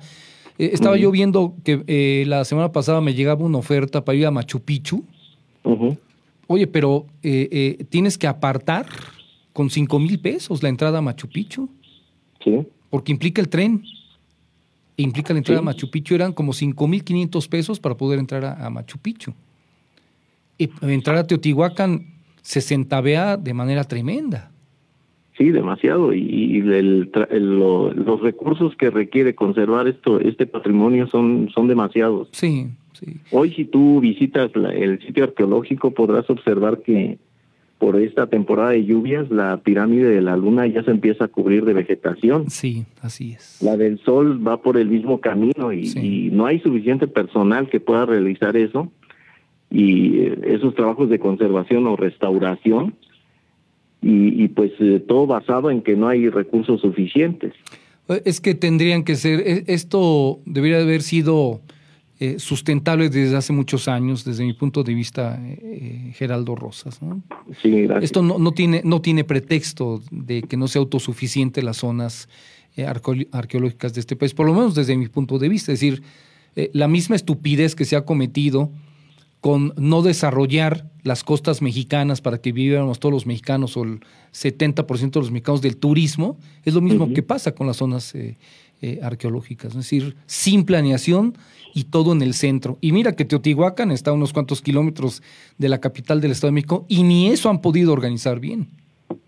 Eh, 0.58 0.68
estaba 0.75 0.98
yo 0.98 1.10
viendo 1.10 1.54
que 1.64 1.82
eh, 1.86 2.25
la 2.26 2.44
semana 2.44 2.72
pasada 2.72 3.00
me 3.00 3.14
llegaba 3.14 3.42
una 3.42 3.56
oferta 3.56 4.04
para 4.04 4.18
ir 4.18 4.26
a 4.26 4.30
Machu 4.30 4.60
Picchu. 4.60 5.02
Oye, 6.47 6.67
pero 6.67 7.07
tienes 7.91 8.19
que 8.19 8.26
apartar 8.26 8.87
con 9.53 9.71
5 9.71 9.99
mil 9.99 10.19
pesos 10.21 10.62
la 10.62 10.69
entrada 10.69 10.99
a 10.99 11.03
Machu 11.03 11.29
Picchu. 11.29 11.69
Sí. 12.45 12.67
Porque 12.91 13.12
implica 13.12 13.41
el 13.41 13.49
tren 13.49 13.83
implica 14.97 15.33
la 15.33 15.38
entrada 15.38 15.61
a 15.61 15.62
Machu 15.62 15.91
Picchu, 15.91 16.15
eran 16.15 16.33
como 16.33 16.53
5.500 16.53 17.49
pesos 17.49 17.81
para 17.81 17.97
poder 17.97 18.19
entrar 18.19 18.45
a, 18.45 18.71
Machu 18.71 18.99
Picchu. 18.99 19.33
Y 20.59 20.71
entrar 20.83 21.17
a 21.17 21.26
Teotihuacán 21.26 22.07
se 22.43 22.61
centavea 22.61 23.37
de 23.37 23.53
manera 23.53 23.85
tremenda. 23.85 24.50
Sí, 25.37 25.50
demasiado. 25.50 26.15
Y, 26.15 26.62
los 26.62 28.23
recursos 28.23 28.75
que 28.76 28.91
requiere 28.91 29.35
conservar 29.35 29.87
esto, 29.87 30.19
este 30.19 30.47
patrimonio 30.47 31.09
son, 31.09 31.50
son 31.55 31.69
demasiados. 31.69 32.29
Sí, 32.33 32.69
sí. 32.99 33.17
Hoy 33.31 33.53
si 33.55 33.65
tú 33.65 34.00
visitas 34.00 34.50
el 34.55 35.00
sitio 35.00 35.25
arqueológico 35.25 35.93
podrás 35.93 36.29
observar 36.31 36.83
que 36.83 37.19
por 37.79 38.00
esta 38.00 38.26
temporada 38.26 38.71
de 38.71 38.85
lluvias, 38.85 39.31
la 39.31 39.59
pirámide 39.59 40.09
de 40.09 40.23
la 40.23 40.37
luna 40.37 40.67
ya 40.67 40.83
se 40.83 40.91
empieza 40.91 41.25
a 41.25 41.29
cubrir 41.29 41.65
de 41.65 41.75
vegetación. 41.75 42.49
Sí, 42.49 42.87
así 43.03 43.33
es. 43.33 43.59
La 43.61 43.76
del 43.76 43.99
sol 44.00 44.47
va 44.47 44.62
por 44.62 44.79
el 44.79 44.88
mismo 44.88 45.21
camino 45.21 45.73
y, 45.73 46.31
no 46.33 46.47
hay 46.47 46.61
suficiente 46.61 47.07
personal 47.07 47.69
que 47.69 47.81
pueda 47.81 48.07
realizar 48.07 48.57
eso. 48.57 48.91
Y 49.71 50.19
eh, 50.19 50.38
esos 50.45 50.75
trabajos 50.75 51.11
de 51.11 51.19
conservación 51.19 51.87
o 51.87 51.97
restauración, 51.97 52.95
y, 54.03 54.47
pues 54.49 54.71
eh, 54.79 55.00
todo 55.00 55.26
basado 55.26 55.71
en 55.71 55.83
que 55.83 55.97
no 55.97 56.07
hay 56.07 56.29
recursos 56.29 56.81
suficientes. 56.81 57.53
Es 58.25 58.41
que 58.41 58.55
tendrían 58.55 59.03
que 59.03 59.17
ser, 59.17 59.41
e, 59.41 59.65
esto 59.67 60.38
debería 60.47 60.81
haber 60.81 61.03
sido 61.03 61.61
eh, 62.18 62.38
sustentable 62.38 63.11
desde 63.11 63.37
hace 63.37 63.52
muchos 63.52 63.88
años, 63.88 64.25
desde 64.25 64.44
mi 64.44 64.54
punto 64.54 64.82
de 64.82 64.94
vista, 64.94 65.38
eh, 65.42 66.12
Geraldo 66.14 66.54
Rosas. 66.54 67.02
¿no? 67.02 67.23
Esto 68.00 68.23
no, 68.23 68.38
no, 68.38 68.52
tiene, 68.52 68.80
no 68.85 69.02
tiene 69.02 69.23
pretexto 69.25 70.00
de 70.11 70.42
que 70.42 70.56
no 70.56 70.66
sea 70.66 70.80
autosuficiente 70.80 71.61
las 71.61 71.76
zonas 71.76 72.30
eh, 72.75 72.87
arqueológicas 72.87 73.92
de 73.92 74.00
este 74.00 74.16
país, 74.16 74.32
por 74.32 74.46
lo 74.46 74.54
menos 74.54 74.75
desde 74.75 74.96
mi 74.96 75.08
punto 75.08 75.38
de 75.38 75.50
vista. 75.50 75.73
Es 75.73 75.80
decir, 75.80 76.02
la 76.73 76.88
misma 76.88 77.16
estupidez 77.16 77.75
que 77.75 77.85
se 77.85 77.96
ha 77.96 78.06
cometido 78.06 78.70
con 79.47 79.73
no 79.76 80.03
desarrollar 80.03 80.91
las 81.05 81.23
costas 81.23 81.62
mexicanas 81.62 82.21
para 82.21 82.38
que 82.38 82.50
vivamos 82.50 82.99
todos 82.99 83.12
los 83.12 83.26
mexicanos 83.26 83.76
o 83.76 83.85
el 83.85 84.00
70% 84.33 85.11
de 85.12 85.21
los 85.21 85.31
mexicanos 85.31 85.62
del 85.62 85.76
turismo, 85.76 86.37
es 86.65 86.75
lo 86.75 86.81
mismo 86.81 87.12
que 87.12 87.23
pasa 87.23 87.55
con 87.55 87.69
las 87.69 87.76
zonas 87.76 88.12
arqueológicas. 89.03 89.71
Es 89.71 89.76
decir, 89.76 90.17
sin 90.26 90.65
planeación 90.65 91.38
y 91.75 91.85
todo 91.85 92.11
en 92.11 92.23
el 92.23 92.35
centro. 92.35 92.76
Y 92.81 92.91
mira 92.91 93.12
que 93.12 93.25
Teotihuacán 93.25 93.93
está 93.93 94.11
a 94.11 94.15
unos 94.15 94.33
cuantos 94.33 94.62
kilómetros 94.62 95.23
de 95.59 95.69
la 95.69 95.79
capital 95.79 96.21
del 96.21 96.33
Estado 96.33 96.49
de 96.49 96.55
México 96.55 96.85
y 96.88 97.05
ni 97.05 97.29
eso 97.29 97.49
han 97.49 97.61
podido 97.61 97.93
organizar 97.93 98.41
bien. 98.41 98.67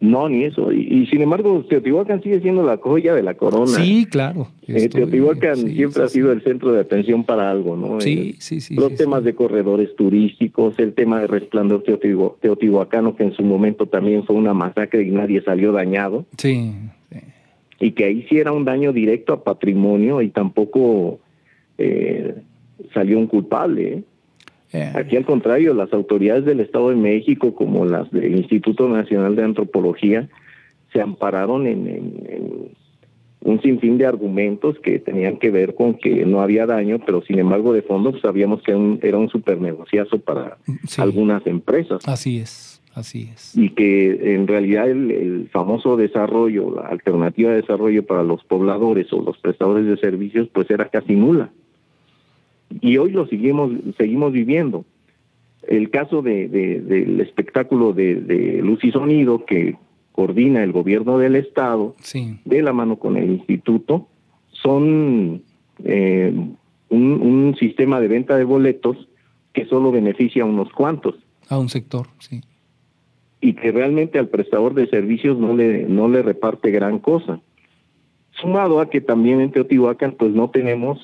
No, 0.01 0.29
ni 0.29 0.45
eso. 0.45 0.73
Y, 0.73 1.07
sin 1.07 1.23
embargo, 1.23 1.65
Teotihuacán 1.69 2.23
sigue 2.23 2.41
siendo 2.41 2.65
la 2.65 2.77
joya 2.77 3.15
de 3.15 3.23
la 3.23 3.35
corona. 3.35 3.67
Sí, 3.67 4.07
claro. 4.07 4.49
Eh, 4.67 4.89
Teotihuacán 4.89 5.57
siempre 5.57 6.05
ha 6.05 6.09
sido 6.09 6.31
el 6.31 6.43
centro 6.43 6.73
de 6.73 6.81
atención 6.81 7.25
para 7.25 7.51
algo, 7.51 7.77
¿no? 7.77 8.01
Sí, 8.01 8.37
sí, 8.39 8.61
sí. 8.61 8.77
Los 8.77 8.95
temas 8.95 9.25
de 9.25 9.35
corredores 9.35 9.95
turísticos, 9.97 10.79
el 10.79 10.95
tema 10.95 11.21
de 11.21 11.27
resplandor 11.27 11.83
teotihuacano, 11.83 13.17
que 13.17 13.25
en 13.25 13.33
su 13.33 13.43
momento 13.43 13.87
también 13.87 14.25
fue 14.25 14.37
una 14.37 14.55
masacre 14.55 15.03
y 15.03 15.11
nadie 15.11 15.43
salió 15.43 15.73
dañado. 15.73 16.27
Sí. 16.37 16.73
Y 17.81 17.93
que 17.93 18.05
ahí 18.05 18.27
sí 18.29 18.39
era 18.39 18.53
un 18.53 18.65
daño 18.65 18.93
directo 18.93 19.33
a 19.33 19.45
patrimonio 19.45 20.23
y 20.23 20.31
tampoco 20.31 21.21
eh, 21.77 22.35
salió 22.93 23.19
un 23.19 23.27
culpable. 23.27 23.89
¿eh? 23.89 24.03
Aquí 24.73 25.17
al 25.17 25.25
contrario, 25.25 25.73
las 25.73 25.93
autoridades 25.93 26.45
del 26.45 26.61
Estado 26.61 26.91
de 26.91 26.97
México, 26.97 27.55
como 27.55 27.87
las 27.87 28.11
del 28.11 28.37
Instituto 28.37 28.89
Nacional 28.89 29.35
de 29.35 29.45
Antropología, 29.45 30.29
se 30.93 31.01
ampararon 31.01 31.67
en, 31.67 32.71
un 33.41 33.63
sinfín 33.63 33.99
de 33.99 34.07
argumentos 34.07 34.79
que 34.81 34.99
tenían 34.99 35.39
que 35.39 35.51
ver 35.51 35.75
con 35.75 35.95
que 35.95 36.27
no 36.27 36.43
había 36.43 36.67
daño, 36.67 36.99
pero 37.05 37.23
sin 37.23 37.39
embargo 37.39 37.73
de 37.73 37.83
fondo 37.83 38.11
pues, 38.11 38.23
sabíamos 38.23 38.63
que 38.63 38.73
era 39.03 39.17
un 39.17 39.29
super 39.31 39.61
negociazo 39.61 40.19
para 40.19 40.59
algunas 40.99 41.47
empresas. 41.47 42.07
Así 42.07 42.39
es, 42.39 42.83
así 42.95 43.31
es. 43.33 43.57
Y 43.57 43.71
que 43.71 44.35
en 44.35 44.47
realidad 44.47 44.91
el, 44.91 45.11
el, 45.11 45.49
famoso 45.51 45.97
desarrollo, 45.97 46.75
la 46.75 46.89
alternativa 46.89 47.51
de 47.51 47.63
desarrollo 47.63 48.05
para 48.05 48.23
los 48.23 48.45
pobladores 48.45 49.11
o 49.13 49.23
los 49.23 49.39
prestadores 49.39 49.87
de 49.87 49.97
servicios, 49.97 50.49
pues 50.53 50.71
era 50.71 50.89
casi 50.91 51.15
nula 51.15 51.51
y 52.81 52.97
hoy 52.99 53.11
lo 53.11 53.27
seguimos, 53.27 53.73
seguimos 53.97 54.33
viviendo. 54.33 54.85
El 55.67 55.91
caso 55.91 56.23
de, 56.23 56.49
del 56.49 57.21
espectáculo 57.21 57.93
de, 57.93 58.61
luz 58.63 58.83
y 58.85 58.91
sonido 58.91 59.45
que 59.45 59.77
coordina 60.13 60.63
el 60.63 60.73
gobierno 60.73 61.19
del 61.19 61.37
estado, 61.37 61.95
de 62.45 62.63
la 62.63 62.73
mano 62.73 62.99
con 62.99 63.17
el 63.17 63.31
instituto, 63.31 64.09
son 64.51 65.43
eh, 65.85 66.33
un, 66.89 67.57
sistema 67.59 68.01
de 68.01 68.09
venta 68.09 68.37
de 68.37 68.45
boletos 68.45 69.09
que 69.53 69.67
solo 69.67 69.93
beneficia 69.93 70.43
a 70.43 70.47
unos 70.47 70.73
cuantos. 70.73 71.17
A 71.49 71.59
un 71.59 71.69
sector, 71.69 72.09
sí. 72.19 72.41
Y 73.41 73.55
que 73.55 73.71
realmente 73.71 74.19
al 74.19 74.29
prestador 74.29 74.75
de 74.75 74.89
servicios 74.89 75.39
no 75.39 75.57
le, 75.57 75.85
no 75.85 76.09
le 76.09 76.23
reparte 76.23 76.71
gran 76.71 76.99
cosa. 76.99 77.41
Sumado 78.33 78.81
a 78.81 78.91
que 78.91 79.01
también 79.01 79.41
en 79.41 79.53
Teotihuacán 79.53 80.13
pues 80.19 80.33
no 80.33 80.51
tenemos 80.51 80.99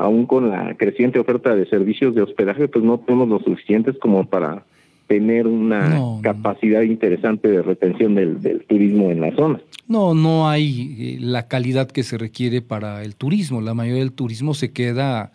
aún 0.00 0.26
con 0.26 0.50
la 0.50 0.74
creciente 0.76 1.18
oferta 1.18 1.54
de 1.54 1.66
servicios 1.66 2.14
de 2.14 2.22
hospedaje, 2.22 2.68
pues 2.68 2.84
no 2.84 2.98
tenemos 2.98 3.28
lo 3.28 3.38
suficientes 3.40 3.96
como 3.98 4.26
para 4.26 4.64
tener 5.06 5.46
una 5.46 6.20
capacidad 6.22 6.82
interesante 6.82 7.48
de 7.48 7.62
retención 7.62 8.14
del, 8.14 8.64
turismo 8.68 9.10
en 9.10 9.20
la 9.20 9.34
zona. 9.34 9.60
No, 9.88 10.14
no 10.14 10.48
hay 10.48 10.96
eh, 10.98 11.18
la 11.20 11.48
calidad 11.48 11.90
que 11.90 12.04
se 12.04 12.16
requiere 12.16 12.62
para 12.62 13.02
el 13.02 13.16
turismo. 13.16 13.60
La 13.60 13.74
mayoría 13.74 14.02
del 14.02 14.12
turismo 14.12 14.54
se 14.54 14.72
queda, 14.72 15.32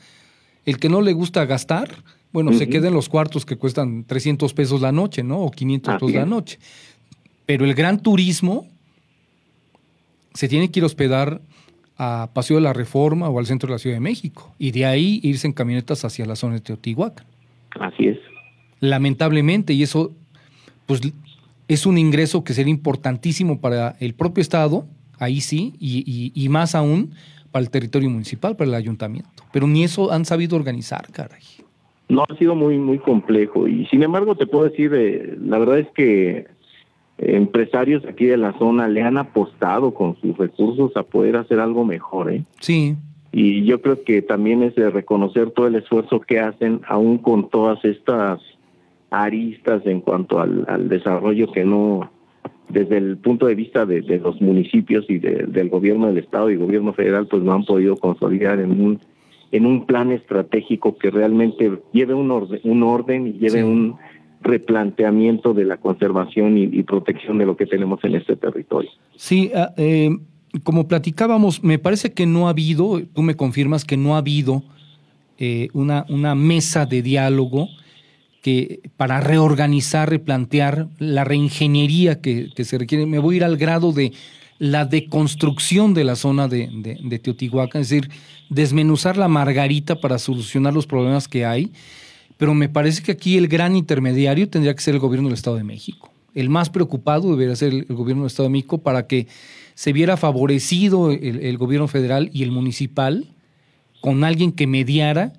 el 0.65 0.79
que 0.79 0.87
no 0.87 1.01
le 1.01 1.11
gusta 1.11 1.45
gastar, 1.45 1.89
bueno, 2.31 2.53
se 2.53 2.67
queda 2.67 2.87
en 2.87 2.93
los 2.93 3.07
cuartos 3.07 3.45
que 3.45 3.57
cuestan 3.57 4.03
300 4.05 4.53
pesos 4.53 4.81
la 4.81 4.91
noche, 4.91 5.23
¿no? 5.23 5.39
O 5.39 5.51
500 5.51 5.93
pesos 5.95 6.13
la 6.13 6.25
noche. 6.25 6.57
Pero 7.45 7.65
el 7.65 7.73
gran 7.73 8.01
turismo 8.01 8.67
se 10.33 10.47
tiene 10.47 10.71
que 10.71 10.79
ir 10.79 10.83
a 10.83 10.87
hospedar 10.87 11.41
a 11.97 12.29
Paseo 12.33 12.57
de 12.57 12.63
la 12.63 12.73
Reforma 12.73 13.29
o 13.29 13.39
al 13.39 13.45
centro 13.45 13.67
de 13.67 13.73
la 13.73 13.79
Ciudad 13.79 13.95
de 13.95 14.01
México 14.01 14.53
y 14.59 14.71
de 14.71 14.85
ahí 14.85 15.19
irse 15.23 15.47
en 15.47 15.53
camionetas 15.53 16.03
hacia 16.05 16.25
la 16.25 16.35
zona 16.35 16.55
de 16.55 16.61
Teotihuacán. 16.61 17.25
Así 17.79 18.07
es. 18.07 18.17
Lamentablemente, 18.79 19.73
y 19.73 19.83
eso 19.83 20.11
pues 20.85 21.01
es 21.67 21.85
un 21.85 21.97
ingreso 21.97 22.43
que 22.43 22.53
sería 22.53 22.71
importantísimo 22.71 23.59
para 23.59 23.95
el 23.99 24.13
propio 24.13 24.41
Estado, 24.41 24.85
ahí 25.19 25.41
sí, 25.41 25.73
y, 25.79 26.47
más 26.49 26.75
aún 26.75 27.11
para 27.51 27.63
el 27.63 27.71
territorio 27.71 28.09
municipal, 28.09 28.55
para 28.55 28.69
el 28.69 28.75
ayuntamiento. 28.75 29.43
Pero 29.51 29.67
ni 29.67 29.83
eso 29.83 30.11
han 30.11 30.25
sabido 30.25 30.55
organizar, 30.55 31.07
caray. 31.11 31.41
No, 32.07 32.23
ha 32.29 32.37
sido 32.37 32.53
muy, 32.53 32.77
muy 32.77 32.99
complejo. 32.99 33.67
Y 33.67 33.87
sin 33.87 34.03
embargo, 34.03 34.35
te 34.35 34.45
puedo 34.45 34.65
decir, 34.65 34.93
eh, 34.93 35.37
la 35.41 35.57
verdad 35.57 35.79
es 35.79 35.87
que 35.95 36.45
empresarios 37.17 38.05
aquí 38.05 38.25
de 38.25 38.37
la 38.37 38.57
zona 38.57 38.87
le 38.87 39.01
han 39.01 39.17
apostado 39.17 39.93
con 39.93 40.15
sus 40.17 40.37
recursos 40.37 40.95
a 40.95 41.03
poder 41.03 41.37
hacer 41.37 41.59
algo 41.59 41.85
mejor, 41.85 42.31
¿eh? 42.31 42.43
Sí. 42.59 42.95
Y 43.31 43.65
yo 43.65 43.81
creo 43.81 44.03
que 44.03 44.21
también 44.21 44.63
es 44.63 44.75
de 44.75 44.89
reconocer 44.89 45.51
todo 45.51 45.67
el 45.67 45.75
esfuerzo 45.75 46.21
que 46.21 46.39
hacen, 46.39 46.81
aún 46.87 47.17
con 47.17 47.49
todas 47.49 47.83
estas 47.83 48.39
aristas 49.09 49.85
en 49.85 50.01
cuanto 50.01 50.39
al, 50.39 50.87
desarrollo 50.89 51.51
que 51.51 51.65
no, 51.65 52.11
desde 52.69 52.97
el 52.97 53.17
punto 53.17 53.45
de 53.45 53.55
vista 53.55 53.85
de, 53.85 54.01
los 54.19 54.41
municipios 54.41 55.05
y 55.09 55.19
del 55.19 55.69
gobierno 55.69 56.07
del 56.07 56.17
estado 56.17 56.49
y 56.49 56.55
gobierno 56.55 56.93
federal, 56.93 57.27
pues 57.27 57.43
no 57.43 57.53
han 57.53 57.65
podido 57.65 57.97
consolidar 57.97 58.59
en 58.59 58.71
un 58.71 58.99
en 59.51 59.65
un 59.65 59.85
plan 59.85 60.11
estratégico 60.11 60.97
que 60.97 61.11
realmente 61.11 61.71
lleve 61.93 62.13
un 62.13 62.29
orden, 62.31 62.59
un 62.63 62.83
orden 62.83 63.27
y 63.27 63.33
lleve 63.33 63.63
un 63.63 63.95
replanteamiento 64.45 65.53
de 65.53 65.65
la 65.65 65.77
conservación 65.77 66.57
y, 66.57 66.83
protección 66.83 67.39
de 67.39 67.45
lo 67.45 67.57
que 67.57 67.65
tenemos 67.65 67.99
en 68.03 68.15
este 68.15 68.35
territorio. 68.35 68.91
Sí, 69.15 69.51
ah, 69.55 69.73
eh, 69.75 70.11
como 70.63 70.87
platicábamos, 70.87 71.63
me 71.63 71.79
parece 71.79 72.13
que 72.13 72.25
no 72.25 72.47
ha 72.47 72.51
habido, 72.51 73.01
tú 73.13 73.23
me 73.23 73.35
confirmas 73.35 73.83
que 73.83 73.97
no 73.97 74.15
ha 74.15 74.19
habido 74.19 74.63
eh, 75.39 75.69
una, 75.73 76.05
una 76.09 76.35
mesa 76.35 76.85
de 76.85 77.01
diálogo 77.01 77.67
que 78.41 78.81
para 78.95 79.19
reorganizar, 79.19 80.07
replantear 80.07 80.87
la 80.99 81.23
reingeniería 81.23 82.21
que, 82.21 82.51
se 82.63 82.77
requiere. 82.77 83.07
Me 83.07 83.17
voy 83.17 83.35
a 83.35 83.37
ir 83.37 83.43
al 83.43 83.57
grado 83.57 83.91
de 83.91 84.13
la 84.59 84.85
deconstrucción 84.85 85.95
de 85.95 86.03
la 86.03 86.15
zona 86.15 86.47
de, 86.47 86.69
de, 87.03 87.19
Teotihuacán, 87.19 87.81
es 87.81 87.89
decir, 87.89 88.11
desmenuzar 88.49 89.17
la 89.17 89.27
margarita 89.27 89.99
para 89.99 90.19
solucionar 90.19 90.75
los 90.75 90.85
problemas 90.85 91.27
que 91.27 91.43
hay. 91.43 91.71
Pero 92.37 92.53
me 92.53 92.69
parece 92.69 93.03
que 93.03 93.11
aquí 93.11 93.37
el 93.37 93.47
gran 93.47 93.75
intermediario 93.75 94.49
tendría 94.49 94.75
que 94.75 94.81
ser 94.81 94.95
el 94.95 94.99
gobierno 94.99 95.29
del 95.29 95.35
Estado 95.35 95.57
de 95.57 95.63
México. 95.63 96.11
El 96.33 96.49
más 96.49 96.69
preocupado 96.69 97.31
debería 97.31 97.55
ser 97.55 97.73
el, 97.73 97.85
gobierno 97.85 98.23
del 98.23 98.27
Estado 98.27 98.49
de 98.49 98.53
México 98.53 98.79
para 98.79 99.07
que 99.07 99.27
se 99.73 99.93
viera 99.93 100.17
favorecido 100.17 101.11
el 101.11 101.57
gobierno 101.57 101.87
federal 101.87 102.29
y 102.33 102.43
el 102.43 102.51
municipal 102.51 103.25
con 104.01 104.23
alguien 104.23 104.51
que 104.51 104.67
mediara 104.67 105.33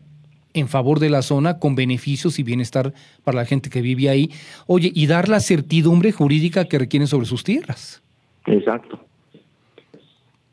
en 0.57 0.69
favor 0.69 1.01
de 1.01 1.11
la 1.11 1.23
zona 1.23 1.59
con 1.59 1.75
beneficios 1.75 2.39
y 2.39 2.43
bienestar 2.43 2.95
para 3.25 3.37
la 3.37 3.45
gente 3.45 3.71
que 3.71 3.83
vive 3.83 4.09
ahí. 4.09 4.31
Oye, 4.67 4.91
y 4.95 5.07
dar 5.07 5.29
la 5.29 5.41
certidumbre 5.41 6.13
jurídica 6.13 6.65
que 6.65 6.79
requieren 6.79 7.07
sobre 7.07 7.27
sus 7.27 7.45
tierras. 7.45 8.03
Exacto. 8.47 9.06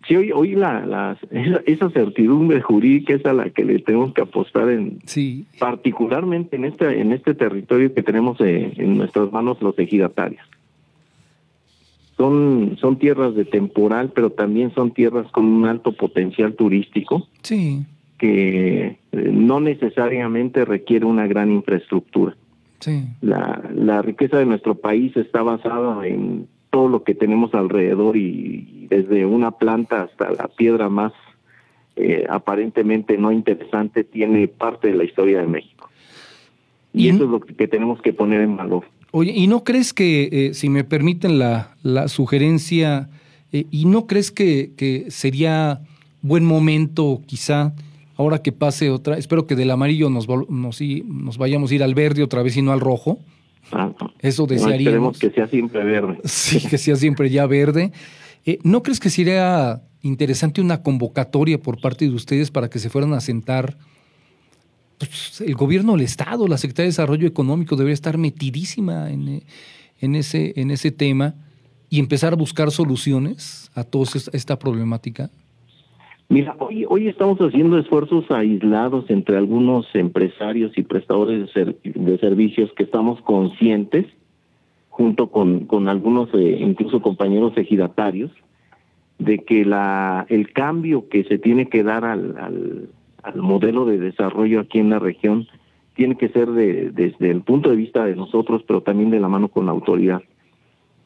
Sí, 0.08 0.16
hoy, 0.16 0.32
hoy 0.32 0.56
la, 0.56 1.18
esa, 1.66 1.90
certidumbre 1.90 2.62
jurídica 2.62 3.14
es 3.14 3.26
a 3.26 3.34
la 3.34 3.50
que 3.50 3.64
le 3.64 3.80
tenemos 3.80 4.14
que 4.14 4.22
apostar 4.22 4.70
en, 4.70 5.00
sí. 5.06 5.46
particularmente 5.60 6.56
en 6.58 6.66
este, 6.66 7.00
en 7.00 7.14
este 7.14 7.34
territorio 7.34 7.94
que 7.94 8.04
tenemos 8.04 8.40
eh, 8.42 8.74
en 8.76 8.98
nuestras 8.98 9.32
manos 9.32 9.62
los 9.62 9.78
ejidatarios. 9.80 10.46
Son, 12.18 12.78
son 12.80 13.00
tierras 13.00 13.34
de 13.36 13.46
temporal, 13.46 14.12
pero 14.14 14.30
también 14.30 14.74
son 14.76 14.92
tierras 14.92 15.32
con 15.32 15.46
un 15.46 15.66
alto 15.66 15.94
potencial 15.94 16.54
turístico. 16.54 17.28
Sí 17.42 17.86
que 18.24 19.00
eh, 19.12 19.32
no 19.34 19.60
necesariamente 19.60 20.64
requiere 20.64 21.06
una 21.06 21.28
gran 21.28 21.52
infraestructura. 21.52 22.38
Sí. 22.80 23.04
La, 23.20 23.62
la 23.76 24.02
riqueza 24.02 24.38
de 24.38 24.46
nuestro 24.46 24.76
país 24.76 25.14
está 25.18 25.42
basada 25.42 26.08
en 26.08 26.48
todo 26.74 26.88
lo 26.90 27.04
que 27.04 27.14
tenemos 27.14 27.54
alrededor 27.54 28.18
y 28.18 28.88
desde 28.90 29.28
una 29.28 29.52
planta 29.52 30.02
hasta 30.02 30.32
la 30.32 30.48
piedra 30.48 30.90
más 30.90 31.14
eh, 31.96 32.26
aparentemente 32.28 33.16
no 33.20 33.32
interesante 33.32 34.04
tiene 34.04 34.48
parte 34.48 34.88
de 34.88 34.96
la 34.96 35.04
historia 35.04 35.42
de 35.42 35.46
México. 35.46 35.92
Y, 36.92 37.10
eso 37.10 37.26
es 37.26 37.30
lo 37.30 37.42
que 37.42 37.68
tenemos 37.68 38.02
que 38.02 38.12
poner 38.12 38.42
en 38.42 38.58
valor. 38.58 38.86
Oye, 39.12 39.32
¿y 39.36 39.46
no 39.46 39.64
crees 39.64 39.94
que, 39.94 40.30
eh, 40.32 40.56
si 40.56 40.70
me 40.70 40.84
permiten 40.84 41.38
la, 41.38 41.76
la 41.84 42.08
sugerencia, 42.08 43.08
¿y 43.52 43.86
no 43.86 44.08
crees 44.08 44.32
que, 44.32 44.72
que 44.76 45.12
sería 45.12 45.82
buen 46.24 46.44
momento 46.44 47.22
quizá 47.28 47.76
ahora 48.18 48.42
que 48.42 48.52
pase 48.52 48.90
otra, 48.90 49.20
espero 49.20 49.46
que 49.46 49.56
del 49.56 49.70
amarillo 49.70 50.10
nos, 50.10 50.28
nos, 50.28 50.82
nos 50.82 51.38
vayamos 51.38 51.70
a 51.70 51.76
ir 51.76 51.84
al 51.84 51.94
verde 51.94 52.24
otra 52.24 52.42
vez 52.42 52.58
y 52.58 52.64
no 52.64 52.72
al 52.72 52.80
rojo. 52.80 53.20
Eso 54.20 54.46
desearíamos. 54.46 55.16
esperemos 55.16 55.20
que 55.20 55.30
sea 55.32 55.48
siempre 55.48 55.84
verde. 55.84 56.20
Sí, 56.26 56.60
que 56.68 56.78
sea 56.78 56.96
siempre 56.96 57.30
ya 57.30 57.46
verde. 57.46 57.92
Eh, 58.46 58.60
¿No 58.64 58.84
crees 58.84 59.00
que 59.00 59.10
sería 59.10 59.82
interesante 60.02 60.62
una 60.62 60.82
convocatoria 60.84 61.60
por 61.60 61.80
parte 61.80 62.06
de 62.06 62.12
ustedes 62.14 62.52
para 62.52 62.70
que 62.70 62.80
se 62.80 62.90
fueran 62.90 63.14
a 63.14 63.22
sentar? 63.22 63.78
Pues, 64.98 65.42
el 65.42 65.56
gobierno 65.56 65.94
del 65.94 66.02
Estado, 66.02 66.48
la 66.48 66.58
Secretaría 66.58 66.86
de 66.86 66.92
Desarrollo 66.92 67.28
Económico 67.28 67.76
debería 67.76 67.94
estar 67.94 68.18
metidísima 68.18 69.10
en, 69.12 69.44
en, 70.00 70.16
ese, 70.16 70.54
en 70.56 70.72
ese 70.72 70.92
tema 70.92 71.36
y 71.90 72.00
empezar 72.00 72.34
a 72.34 72.36
buscar 72.36 72.72
soluciones 72.72 73.72
a 73.76 73.84
toda 73.84 74.10
esta 74.34 74.58
problemática. 74.58 75.30
Mira, 76.30 76.56
hoy, 76.60 76.86
hoy 76.90 77.08
estamos 77.08 77.38
haciendo 77.40 77.78
esfuerzos 77.78 78.30
aislados 78.32 79.06
entre 79.10 79.38
algunos 79.38 79.86
empresarios 79.94 80.78
y 80.78 80.84
prestadores 80.84 81.54
de, 81.54 82.18
servicios 82.18 82.72
que 82.74 82.84
estamos 82.84 83.22
conscientes, 83.22 84.06
junto 84.90 85.28
con, 85.28 85.66
con 85.66 85.90
algunos 85.90 86.30
eh, 86.34 86.58
incluso 86.60 87.02
compañeros 87.02 87.54
ejidatarios, 87.58 88.32
de 89.20 89.40
que 89.40 89.66
la, 89.66 90.26
el 90.30 90.52
cambio 90.54 91.08
que 91.08 91.24
se 91.26 91.38
tiene 91.38 91.68
que 91.70 91.84
dar 91.84 92.04
al, 92.04 92.36
al, 92.38 92.90
al 93.22 93.42
modelo 93.42 93.86
de 93.86 94.00
desarrollo 94.00 94.62
aquí 94.62 94.80
en 94.80 94.90
la 94.90 95.00
región 95.00 95.48
tiene 95.96 96.16
que 96.16 96.30
ser 96.30 96.50
de, 96.50 96.92
desde 96.92 97.30
el 97.30 97.42
punto 97.42 97.70
de 97.70 97.76
vista 97.76 98.06
de 98.06 98.16
nosotros, 98.16 98.64
pero 98.68 98.82
también 98.82 99.12
de 99.12 99.20
la 99.20 99.28
mano 99.28 99.50
con 99.50 99.68
la 99.68 99.72
autoridad, 99.72 100.24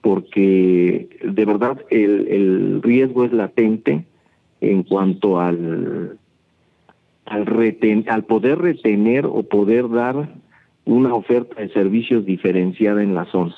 porque 0.01 1.09
de 1.21 1.45
verdad 1.45 1.83
el, 1.89 2.27
el 2.29 2.81
riesgo 2.81 3.25
es 3.25 3.33
latente 3.33 4.05
en 4.61 4.83
cuanto 4.83 5.39
al 5.39 6.17
al, 7.27 7.45
reten, 7.45 8.05
al 8.07 8.23
poder 8.23 8.57
retener 8.59 9.25
o 9.25 9.43
poder 9.43 9.89
dar 9.89 10.29
una 10.85 11.13
oferta 11.13 11.61
de 11.61 11.69
servicios 11.69 12.25
diferenciada 12.25 13.03
en 13.03 13.13
la 13.13 13.25
zona. 13.25 13.55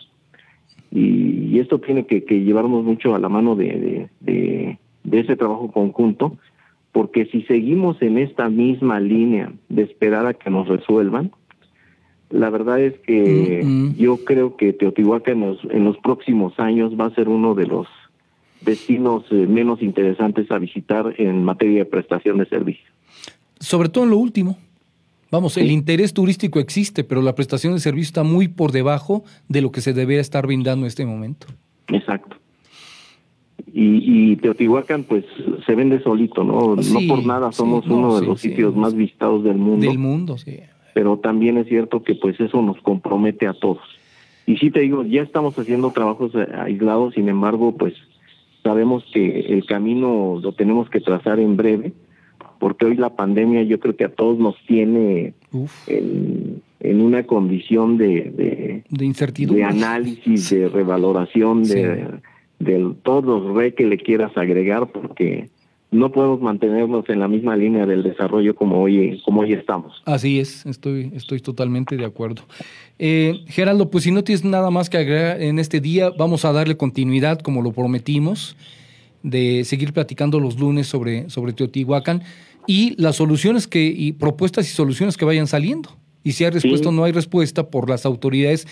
Y, 0.91 1.59
esto 1.59 1.79
tiene 1.79 2.05
que, 2.05 2.21
llevarnos 2.21 2.83
mucho 2.83 3.15
a 3.15 3.19
la 3.19 3.29
mano 3.29 3.55
de, 3.55 4.09
de, 4.21 4.77
ese 5.11 5.35
trabajo 5.35 5.71
conjunto, 5.71 6.37
porque 6.91 7.25
si 7.25 7.43
seguimos 7.43 8.01
en 8.01 8.17
esta 8.17 8.49
misma 8.49 8.99
línea 8.99 9.51
de 9.67 9.83
esperar 9.83 10.25
a 10.25 10.33
que 10.33 10.49
nos 10.49 10.67
resuelvan, 10.67 11.31
la 12.29 12.49
verdad 12.49 12.79
es 12.79 12.97
que 12.99 13.63
mm-hmm. 13.63 13.95
yo 13.95 14.23
creo 14.23 14.55
que 14.55 14.73
Teotihuacán 14.73 15.43
en 15.43 15.49
los, 15.49 15.63
en 15.65 15.83
los 15.83 15.97
próximos 15.97 16.59
años 16.59 16.93
va 16.99 17.05
a 17.05 17.15
ser 17.15 17.27
uno 17.27 17.55
de 17.55 17.67
los 17.67 17.87
destinos 18.61 19.23
eh, 19.31 19.47
menos 19.47 19.81
interesantes 19.81 20.51
a 20.51 20.57
visitar 20.57 21.13
en 21.17 21.43
materia 21.43 21.79
de 21.79 21.85
prestación 21.85 22.37
de 22.37 22.45
servicio. 22.45 22.85
Sobre 23.59 23.89
todo 23.89 24.03
en 24.05 24.11
lo 24.11 24.17
último. 24.17 24.57
Vamos, 25.31 25.57
el 25.57 25.69
interés 25.69 26.13
turístico 26.13 26.59
existe, 26.59 27.03
pero 27.03 27.21
la 27.21 27.35
prestación 27.35 27.73
de 27.73 27.79
servicio 27.79 28.07
está 28.07 28.23
muy 28.23 28.47
por 28.47 28.71
debajo 28.71 29.23
de 29.47 29.61
lo 29.61 29.71
que 29.71 29.81
se 29.81 29.93
debería 29.93 30.21
estar 30.21 30.47
brindando 30.47 30.85
en 30.85 30.87
este 30.87 31.05
momento. 31.05 31.45
Exacto. 31.87 32.37
Y, 33.71 34.35
Teotihuacán, 34.37 35.03
pues, 35.03 35.25
se 35.65 35.75
vende 35.75 36.01
solito, 36.01 36.43
¿no? 36.43 36.75
no 36.75 37.07
por 37.07 37.25
nada 37.25 37.51
somos 37.51 37.85
uno 37.87 38.19
de 38.19 38.25
los 38.25 38.41
sitios 38.41 38.75
más 38.75 38.95
visitados 38.95 39.43
del 39.43 39.57
mundo. 39.57 39.85
Del 39.85 39.99
mundo, 39.99 40.37
sí. 40.37 40.59
Pero 40.95 41.17
también 41.17 41.57
es 41.57 41.67
cierto 41.67 42.01
que, 42.01 42.15
pues, 42.15 42.39
eso 42.39 42.61
nos 42.63 42.81
compromete 42.81 43.45
a 43.45 43.53
todos. 43.53 43.83
Y 44.47 44.57
sí 44.57 44.71
te 44.71 44.79
digo, 44.79 45.03
ya 45.03 45.21
estamos 45.21 45.57
haciendo 45.59 45.91
trabajos 45.91 46.31
eh, 46.33 46.47
aislados, 46.57 47.13
sin 47.13 47.29
embargo, 47.29 47.75
pues, 47.77 47.93
Sabemos 48.63 49.03
que 49.13 49.39
el 49.41 49.65
camino 49.65 50.39
lo 50.41 50.51
tenemos 50.53 50.89
que 50.89 50.99
trazar 50.99 51.39
en 51.39 51.55
breve, 51.55 51.93
porque 52.59 52.85
hoy 52.85 52.95
la 52.95 53.15
pandemia 53.15 53.63
yo 53.63 53.79
creo 53.79 53.95
que 53.95 54.05
a 54.05 54.13
todos 54.13 54.37
nos 54.37 54.55
tiene 54.67 55.33
en, 55.87 56.61
una 57.01 57.23
condición 57.23 57.97
de, 57.97 58.83
de, 58.89 59.05
incertidumbre, 59.05 59.63
de 59.63 59.69
análisis, 59.69 60.49
de 60.49 60.67
revaloración, 60.67 61.63
de, 61.63 62.05
de 62.59 62.93
todos 63.03 63.23
los 63.23 63.55
re 63.55 63.73
que 63.73 63.85
le 63.85 63.97
quieras 63.97 64.35
agregar, 64.35 64.87
porque 64.87 65.49
no 65.91 66.11
podemos 66.11 66.39
mantenernos 66.41 67.09
en 67.09 67.19
la 67.19 67.27
misma 67.27 67.55
línea 67.55 67.85
del 67.85 68.03
desarrollo 68.03 68.55
como 68.55 68.81
hoy, 68.81 69.21
como 69.25 69.41
hoy 69.41 69.53
estamos. 69.53 70.01
Así 70.05 70.39
es, 70.39 70.65
estoy, 70.65 71.11
estoy 71.15 71.39
totalmente 71.39 71.97
de 71.97 72.05
acuerdo. 72.05 72.43
Eh, 72.99 73.41
Geraldo, 73.47 73.89
pues 73.89 74.03
si 74.03 74.11
no 74.11 74.23
tienes 74.23 74.45
nada 74.45 74.69
más 74.69 74.89
que 74.89 74.97
agregar 74.97 75.41
en 75.41 75.57
este 75.57 75.79
día, 75.81 76.11
vamos 76.11 76.45
a 76.45 76.51
darle 76.51 76.77
continuidad, 76.77 77.39
como 77.39 77.61
lo 77.63 77.71
prometimos, 77.71 78.55
de 79.23 79.63
seguir 79.65 79.91
platicando 79.91 80.39
los 80.39 80.59
lunes 80.59 80.87
sobre, 80.87 81.29
sobre 81.29 81.53
Teotihuacán 81.53 82.21
y 82.67 82.93
las 83.01 83.15
soluciones 83.15 83.67
que, 83.67 83.85
y 83.85 84.11
propuestas 84.11 84.69
y 84.69 84.71
soluciones 84.71 85.17
que 85.17 85.25
vayan 85.25 85.47
saliendo. 85.47 85.89
Y 86.23 86.33
si 86.33 86.43
hay 86.43 86.51
respuesta 86.51 86.89
o 86.89 86.91
no 86.91 87.05
hay 87.05 87.13
respuesta 87.13 87.69
por 87.71 87.89
las 87.89 88.05
autoridades, 88.05 88.67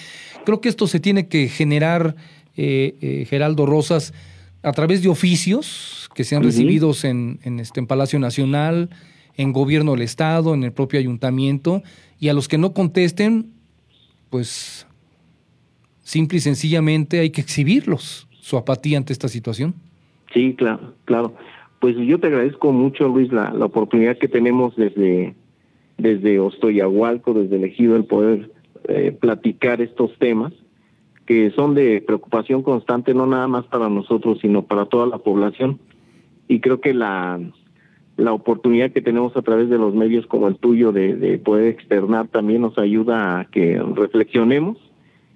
creo 0.45 0.62
que 0.62 0.69
esto 0.69 0.86
se 0.86 0.99
tiene 0.99 1.27
que 1.27 1.47
generar, 1.47 2.15
eh, 2.56 2.95
eh, 3.01 3.25
Geraldo 3.27 3.65
Rosas, 3.65 4.13
a 4.62 4.71
través 4.73 5.01
de 5.01 5.10
oficios 5.10 6.07
que 6.17 6.23
sean 6.23 6.41
recibidos 6.41 7.06
en, 7.06 7.38
en, 7.43 7.60
este, 7.60 7.80
en 7.80 7.86
Palacio 7.86 8.17
Nacional, 8.17 8.89
en 9.36 9.53
Gobierno 9.53 9.91
del 9.91 10.01
Estado, 10.01 10.56
en 10.56 10.63
el 10.63 10.71
propio 10.71 10.99
ayuntamiento, 10.99 11.84
y 12.19 12.30
a 12.30 12.34
los 12.34 12.47
que 12.47 12.58
no 12.58 12.73
contesten, 12.73 13.51
pues 14.32 14.88
simple 15.99 16.39
y 16.39 16.41
sencillamente 16.41 17.19
hay 17.19 17.30
que 17.30 17.41
exhibirlos, 17.41 18.27
su 18.32 18.58
apatía 18.58 18.97
ante 18.97 19.13
esta 19.13 19.27
situación. 19.27 19.75
Sí, 20.34 20.56
claro, 20.58 20.95
claro. 21.06 21.36
Pues 21.80 21.95
yo 21.97 22.19
te 22.19 22.25
agradezco 22.25 22.71
mucho, 22.71 23.08
Luis, 23.08 23.32
la, 23.32 23.53
la 23.53 23.65
oportunidad 23.65 24.17
que 24.17 24.27
tenemos 24.27 24.75
desde, 24.75 25.36
desde 25.99 26.39
Ostoyahualco, 26.39 27.36
desde 27.36 27.58
elegido 27.58 27.95
el 27.95 28.06
poder 28.06 28.51
eh, 28.88 29.15
platicar 29.21 29.82
estos 29.82 30.17
temas 30.17 30.51
que 31.27 31.51
son 31.51 31.75
de 31.75 32.01
preocupación 32.01 32.63
constante, 32.63 33.13
no 33.13 33.27
nada 33.27 33.47
más 33.47 33.65
para 33.65 33.88
nosotros, 33.88 34.39
sino 34.41 34.63
para 34.63 34.88
toda 34.88 35.06
la 35.06 35.19
población. 35.19 35.80
Y 36.47 36.60
creo 36.60 36.81
que 36.81 36.93
la, 36.93 37.39
la 38.17 38.33
oportunidad 38.33 38.91
que 38.91 39.01
tenemos 39.01 39.36
a 39.38 39.41
través 39.41 39.69
de 39.69 39.77
los 39.77 39.93
medios 39.93 40.25
como 40.25 40.47
el 40.47 40.57
tuyo 40.57 40.91
de, 40.91 41.39
poder 41.43 41.67
externar 41.67 42.27
también 42.27 42.62
nos 42.62 42.77
ayuda 42.77 43.39
a 43.39 43.45
que 43.45 43.81
reflexionemos 43.95 44.77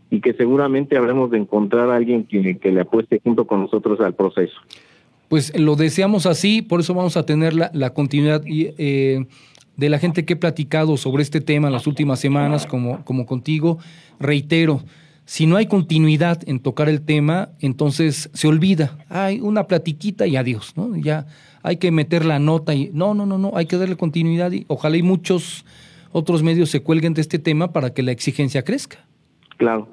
y 0.10 0.20
que 0.20 0.34
seguramente 0.34 0.98
habremos 0.98 1.32
de 1.32 1.38
encontrar 1.38 1.90
a 1.90 1.96
alguien 1.96 2.26
que, 2.26 2.58
que 2.58 2.72
le 2.72 2.82
apueste 2.82 3.22
junto 3.24 3.46
con 3.46 3.62
nosotros 3.62 4.00
al 4.02 4.14
proceso. 4.14 4.56
Pues 5.30 5.58
lo 5.58 5.76
deseamos 5.76 6.26
así, 6.26 6.62
por 6.62 6.82
eso 6.82 6.94
vamos 6.94 7.16
a 7.16 7.26
tener 7.26 7.54
la, 7.54 7.72
la 7.74 7.94
continuidad. 7.94 8.44
Eh, 8.48 9.26
de 9.78 9.90
la 9.90 10.00
gente 10.00 10.26
que 10.26 10.34
he 10.34 10.36
platicado 10.36 10.98
sobre 10.98 11.24
este 11.24 11.42
tema 11.42 11.68
en 11.68 11.74
las 11.74 11.88
últimas 11.88 12.20
semanas, 12.20 12.68
como, 12.68 13.04
como 13.06 13.26
contigo, 13.26 13.80
reitero, 14.20 14.82
si 15.32 15.48
no 15.48 15.56
hay 15.56 15.68
continuidad 15.68 16.42
en 16.46 16.60
tocar 16.60 16.90
el 16.90 17.06
tema, 17.06 17.52
entonces 17.62 18.30
se 18.34 18.50
olvida. 18.50 18.98
Hay 19.08 19.40
una 19.40 19.66
platiquita 19.66 20.28
y 20.28 20.36
adiós, 20.36 20.74
¿no? 20.76 20.94
Ya 20.98 21.26
hay 21.64 21.78
que 21.78 21.90
meter 21.90 22.26
la 22.26 22.38
nota 22.38 22.76
y 22.76 22.92
no, 22.94 23.14
no, 23.14 23.26
no, 23.26 23.38
no, 23.38 23.54
hay 23.56 23.66
que 23.66 23.78
darle 23.78 23.96
continuidad 23.96 24.52
y 24.52 24.66
ojalá 24.68 24.98
y 24.98 25.04
muchos 25.04 25.66
otros 26.12 26.44
medios 26.44 26.70
se 26.70 26.84
cuelguen 26.84 27.14
de 27.14 27.22
este 27.22 27.40
tema 27.40 27.72
para 27.72 27.94
que 27.94 28.04
la 28.04 28.12
exigencia 28.12 28.64
crezca. 28.64 29.08
Claro. 29.56 29.88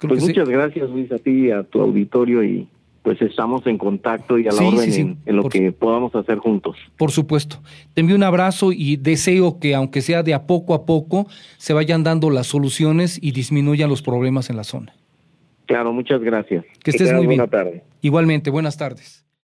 pues 0.00 0.22
muchas 0.22 0.48
gracias 0.48 0.88
Luis 0.88 1.12
a 1.12 1.18
ti 1.18 1.48
y 1.48 1.50
a 1.50 1.62
tu 1.64 1.82
auditorio 1.82 2.42
y 2.42 2.66
pues 3.06 3.22
estamos 3.22 3.64
en 3.68 3.78
contacto 3.78 4.36
y 4.36 4.48
a 4.48 4.50
la 4.50 4.66
orden 4.66 5.16
en, 5.24 5.36
lo 5.36 5.48
que 5.48 5.70
podamos 5.70 6.12
hacer 6.16 6.38
juntos. 6.38 6.76
Por 6.98 7.12
supuesto. 7.12 7.58
Te 7.94 8.00
envío 8.00 8.16
un 8.16 8.24
abrazo 8.24 8.72
y 8.72 8.96
deseo 8.96 9.60
que, 9.60 9.76
aunque 9.76 10.02
sea 10.02 10.24
de 10.24 10.34
a 10.34 10.48
poco 10.48 10.74
a 10.74 10.84
poco, 10.86 11.28
se 11.56 11.72
vayan 11.72 12.02
dando 12.02 12.30
las 12.30 12.48
soluciones 12.48 13.20
y 13.22 13.30
disminuyan 13.30 13.88
los 13.88 14.02
problemas 14.02 14.50
en 14.50 14.56
la 14.56 14.64
zona. 14.64 14.92
Claro, 15.66 15.92
muchas 15.92 16.20
gracias. 16.20 16.64
Que 16.82 16.90
estés 16.90 17.12
muy 17.12 17.28
bien. 17.28 17.38
Buenas 17.38 17.50
tardes. 17.50 17.82
Igualmente, 18.02 18.50
buenas 18.50 18.76
tardes. 18.76 19.24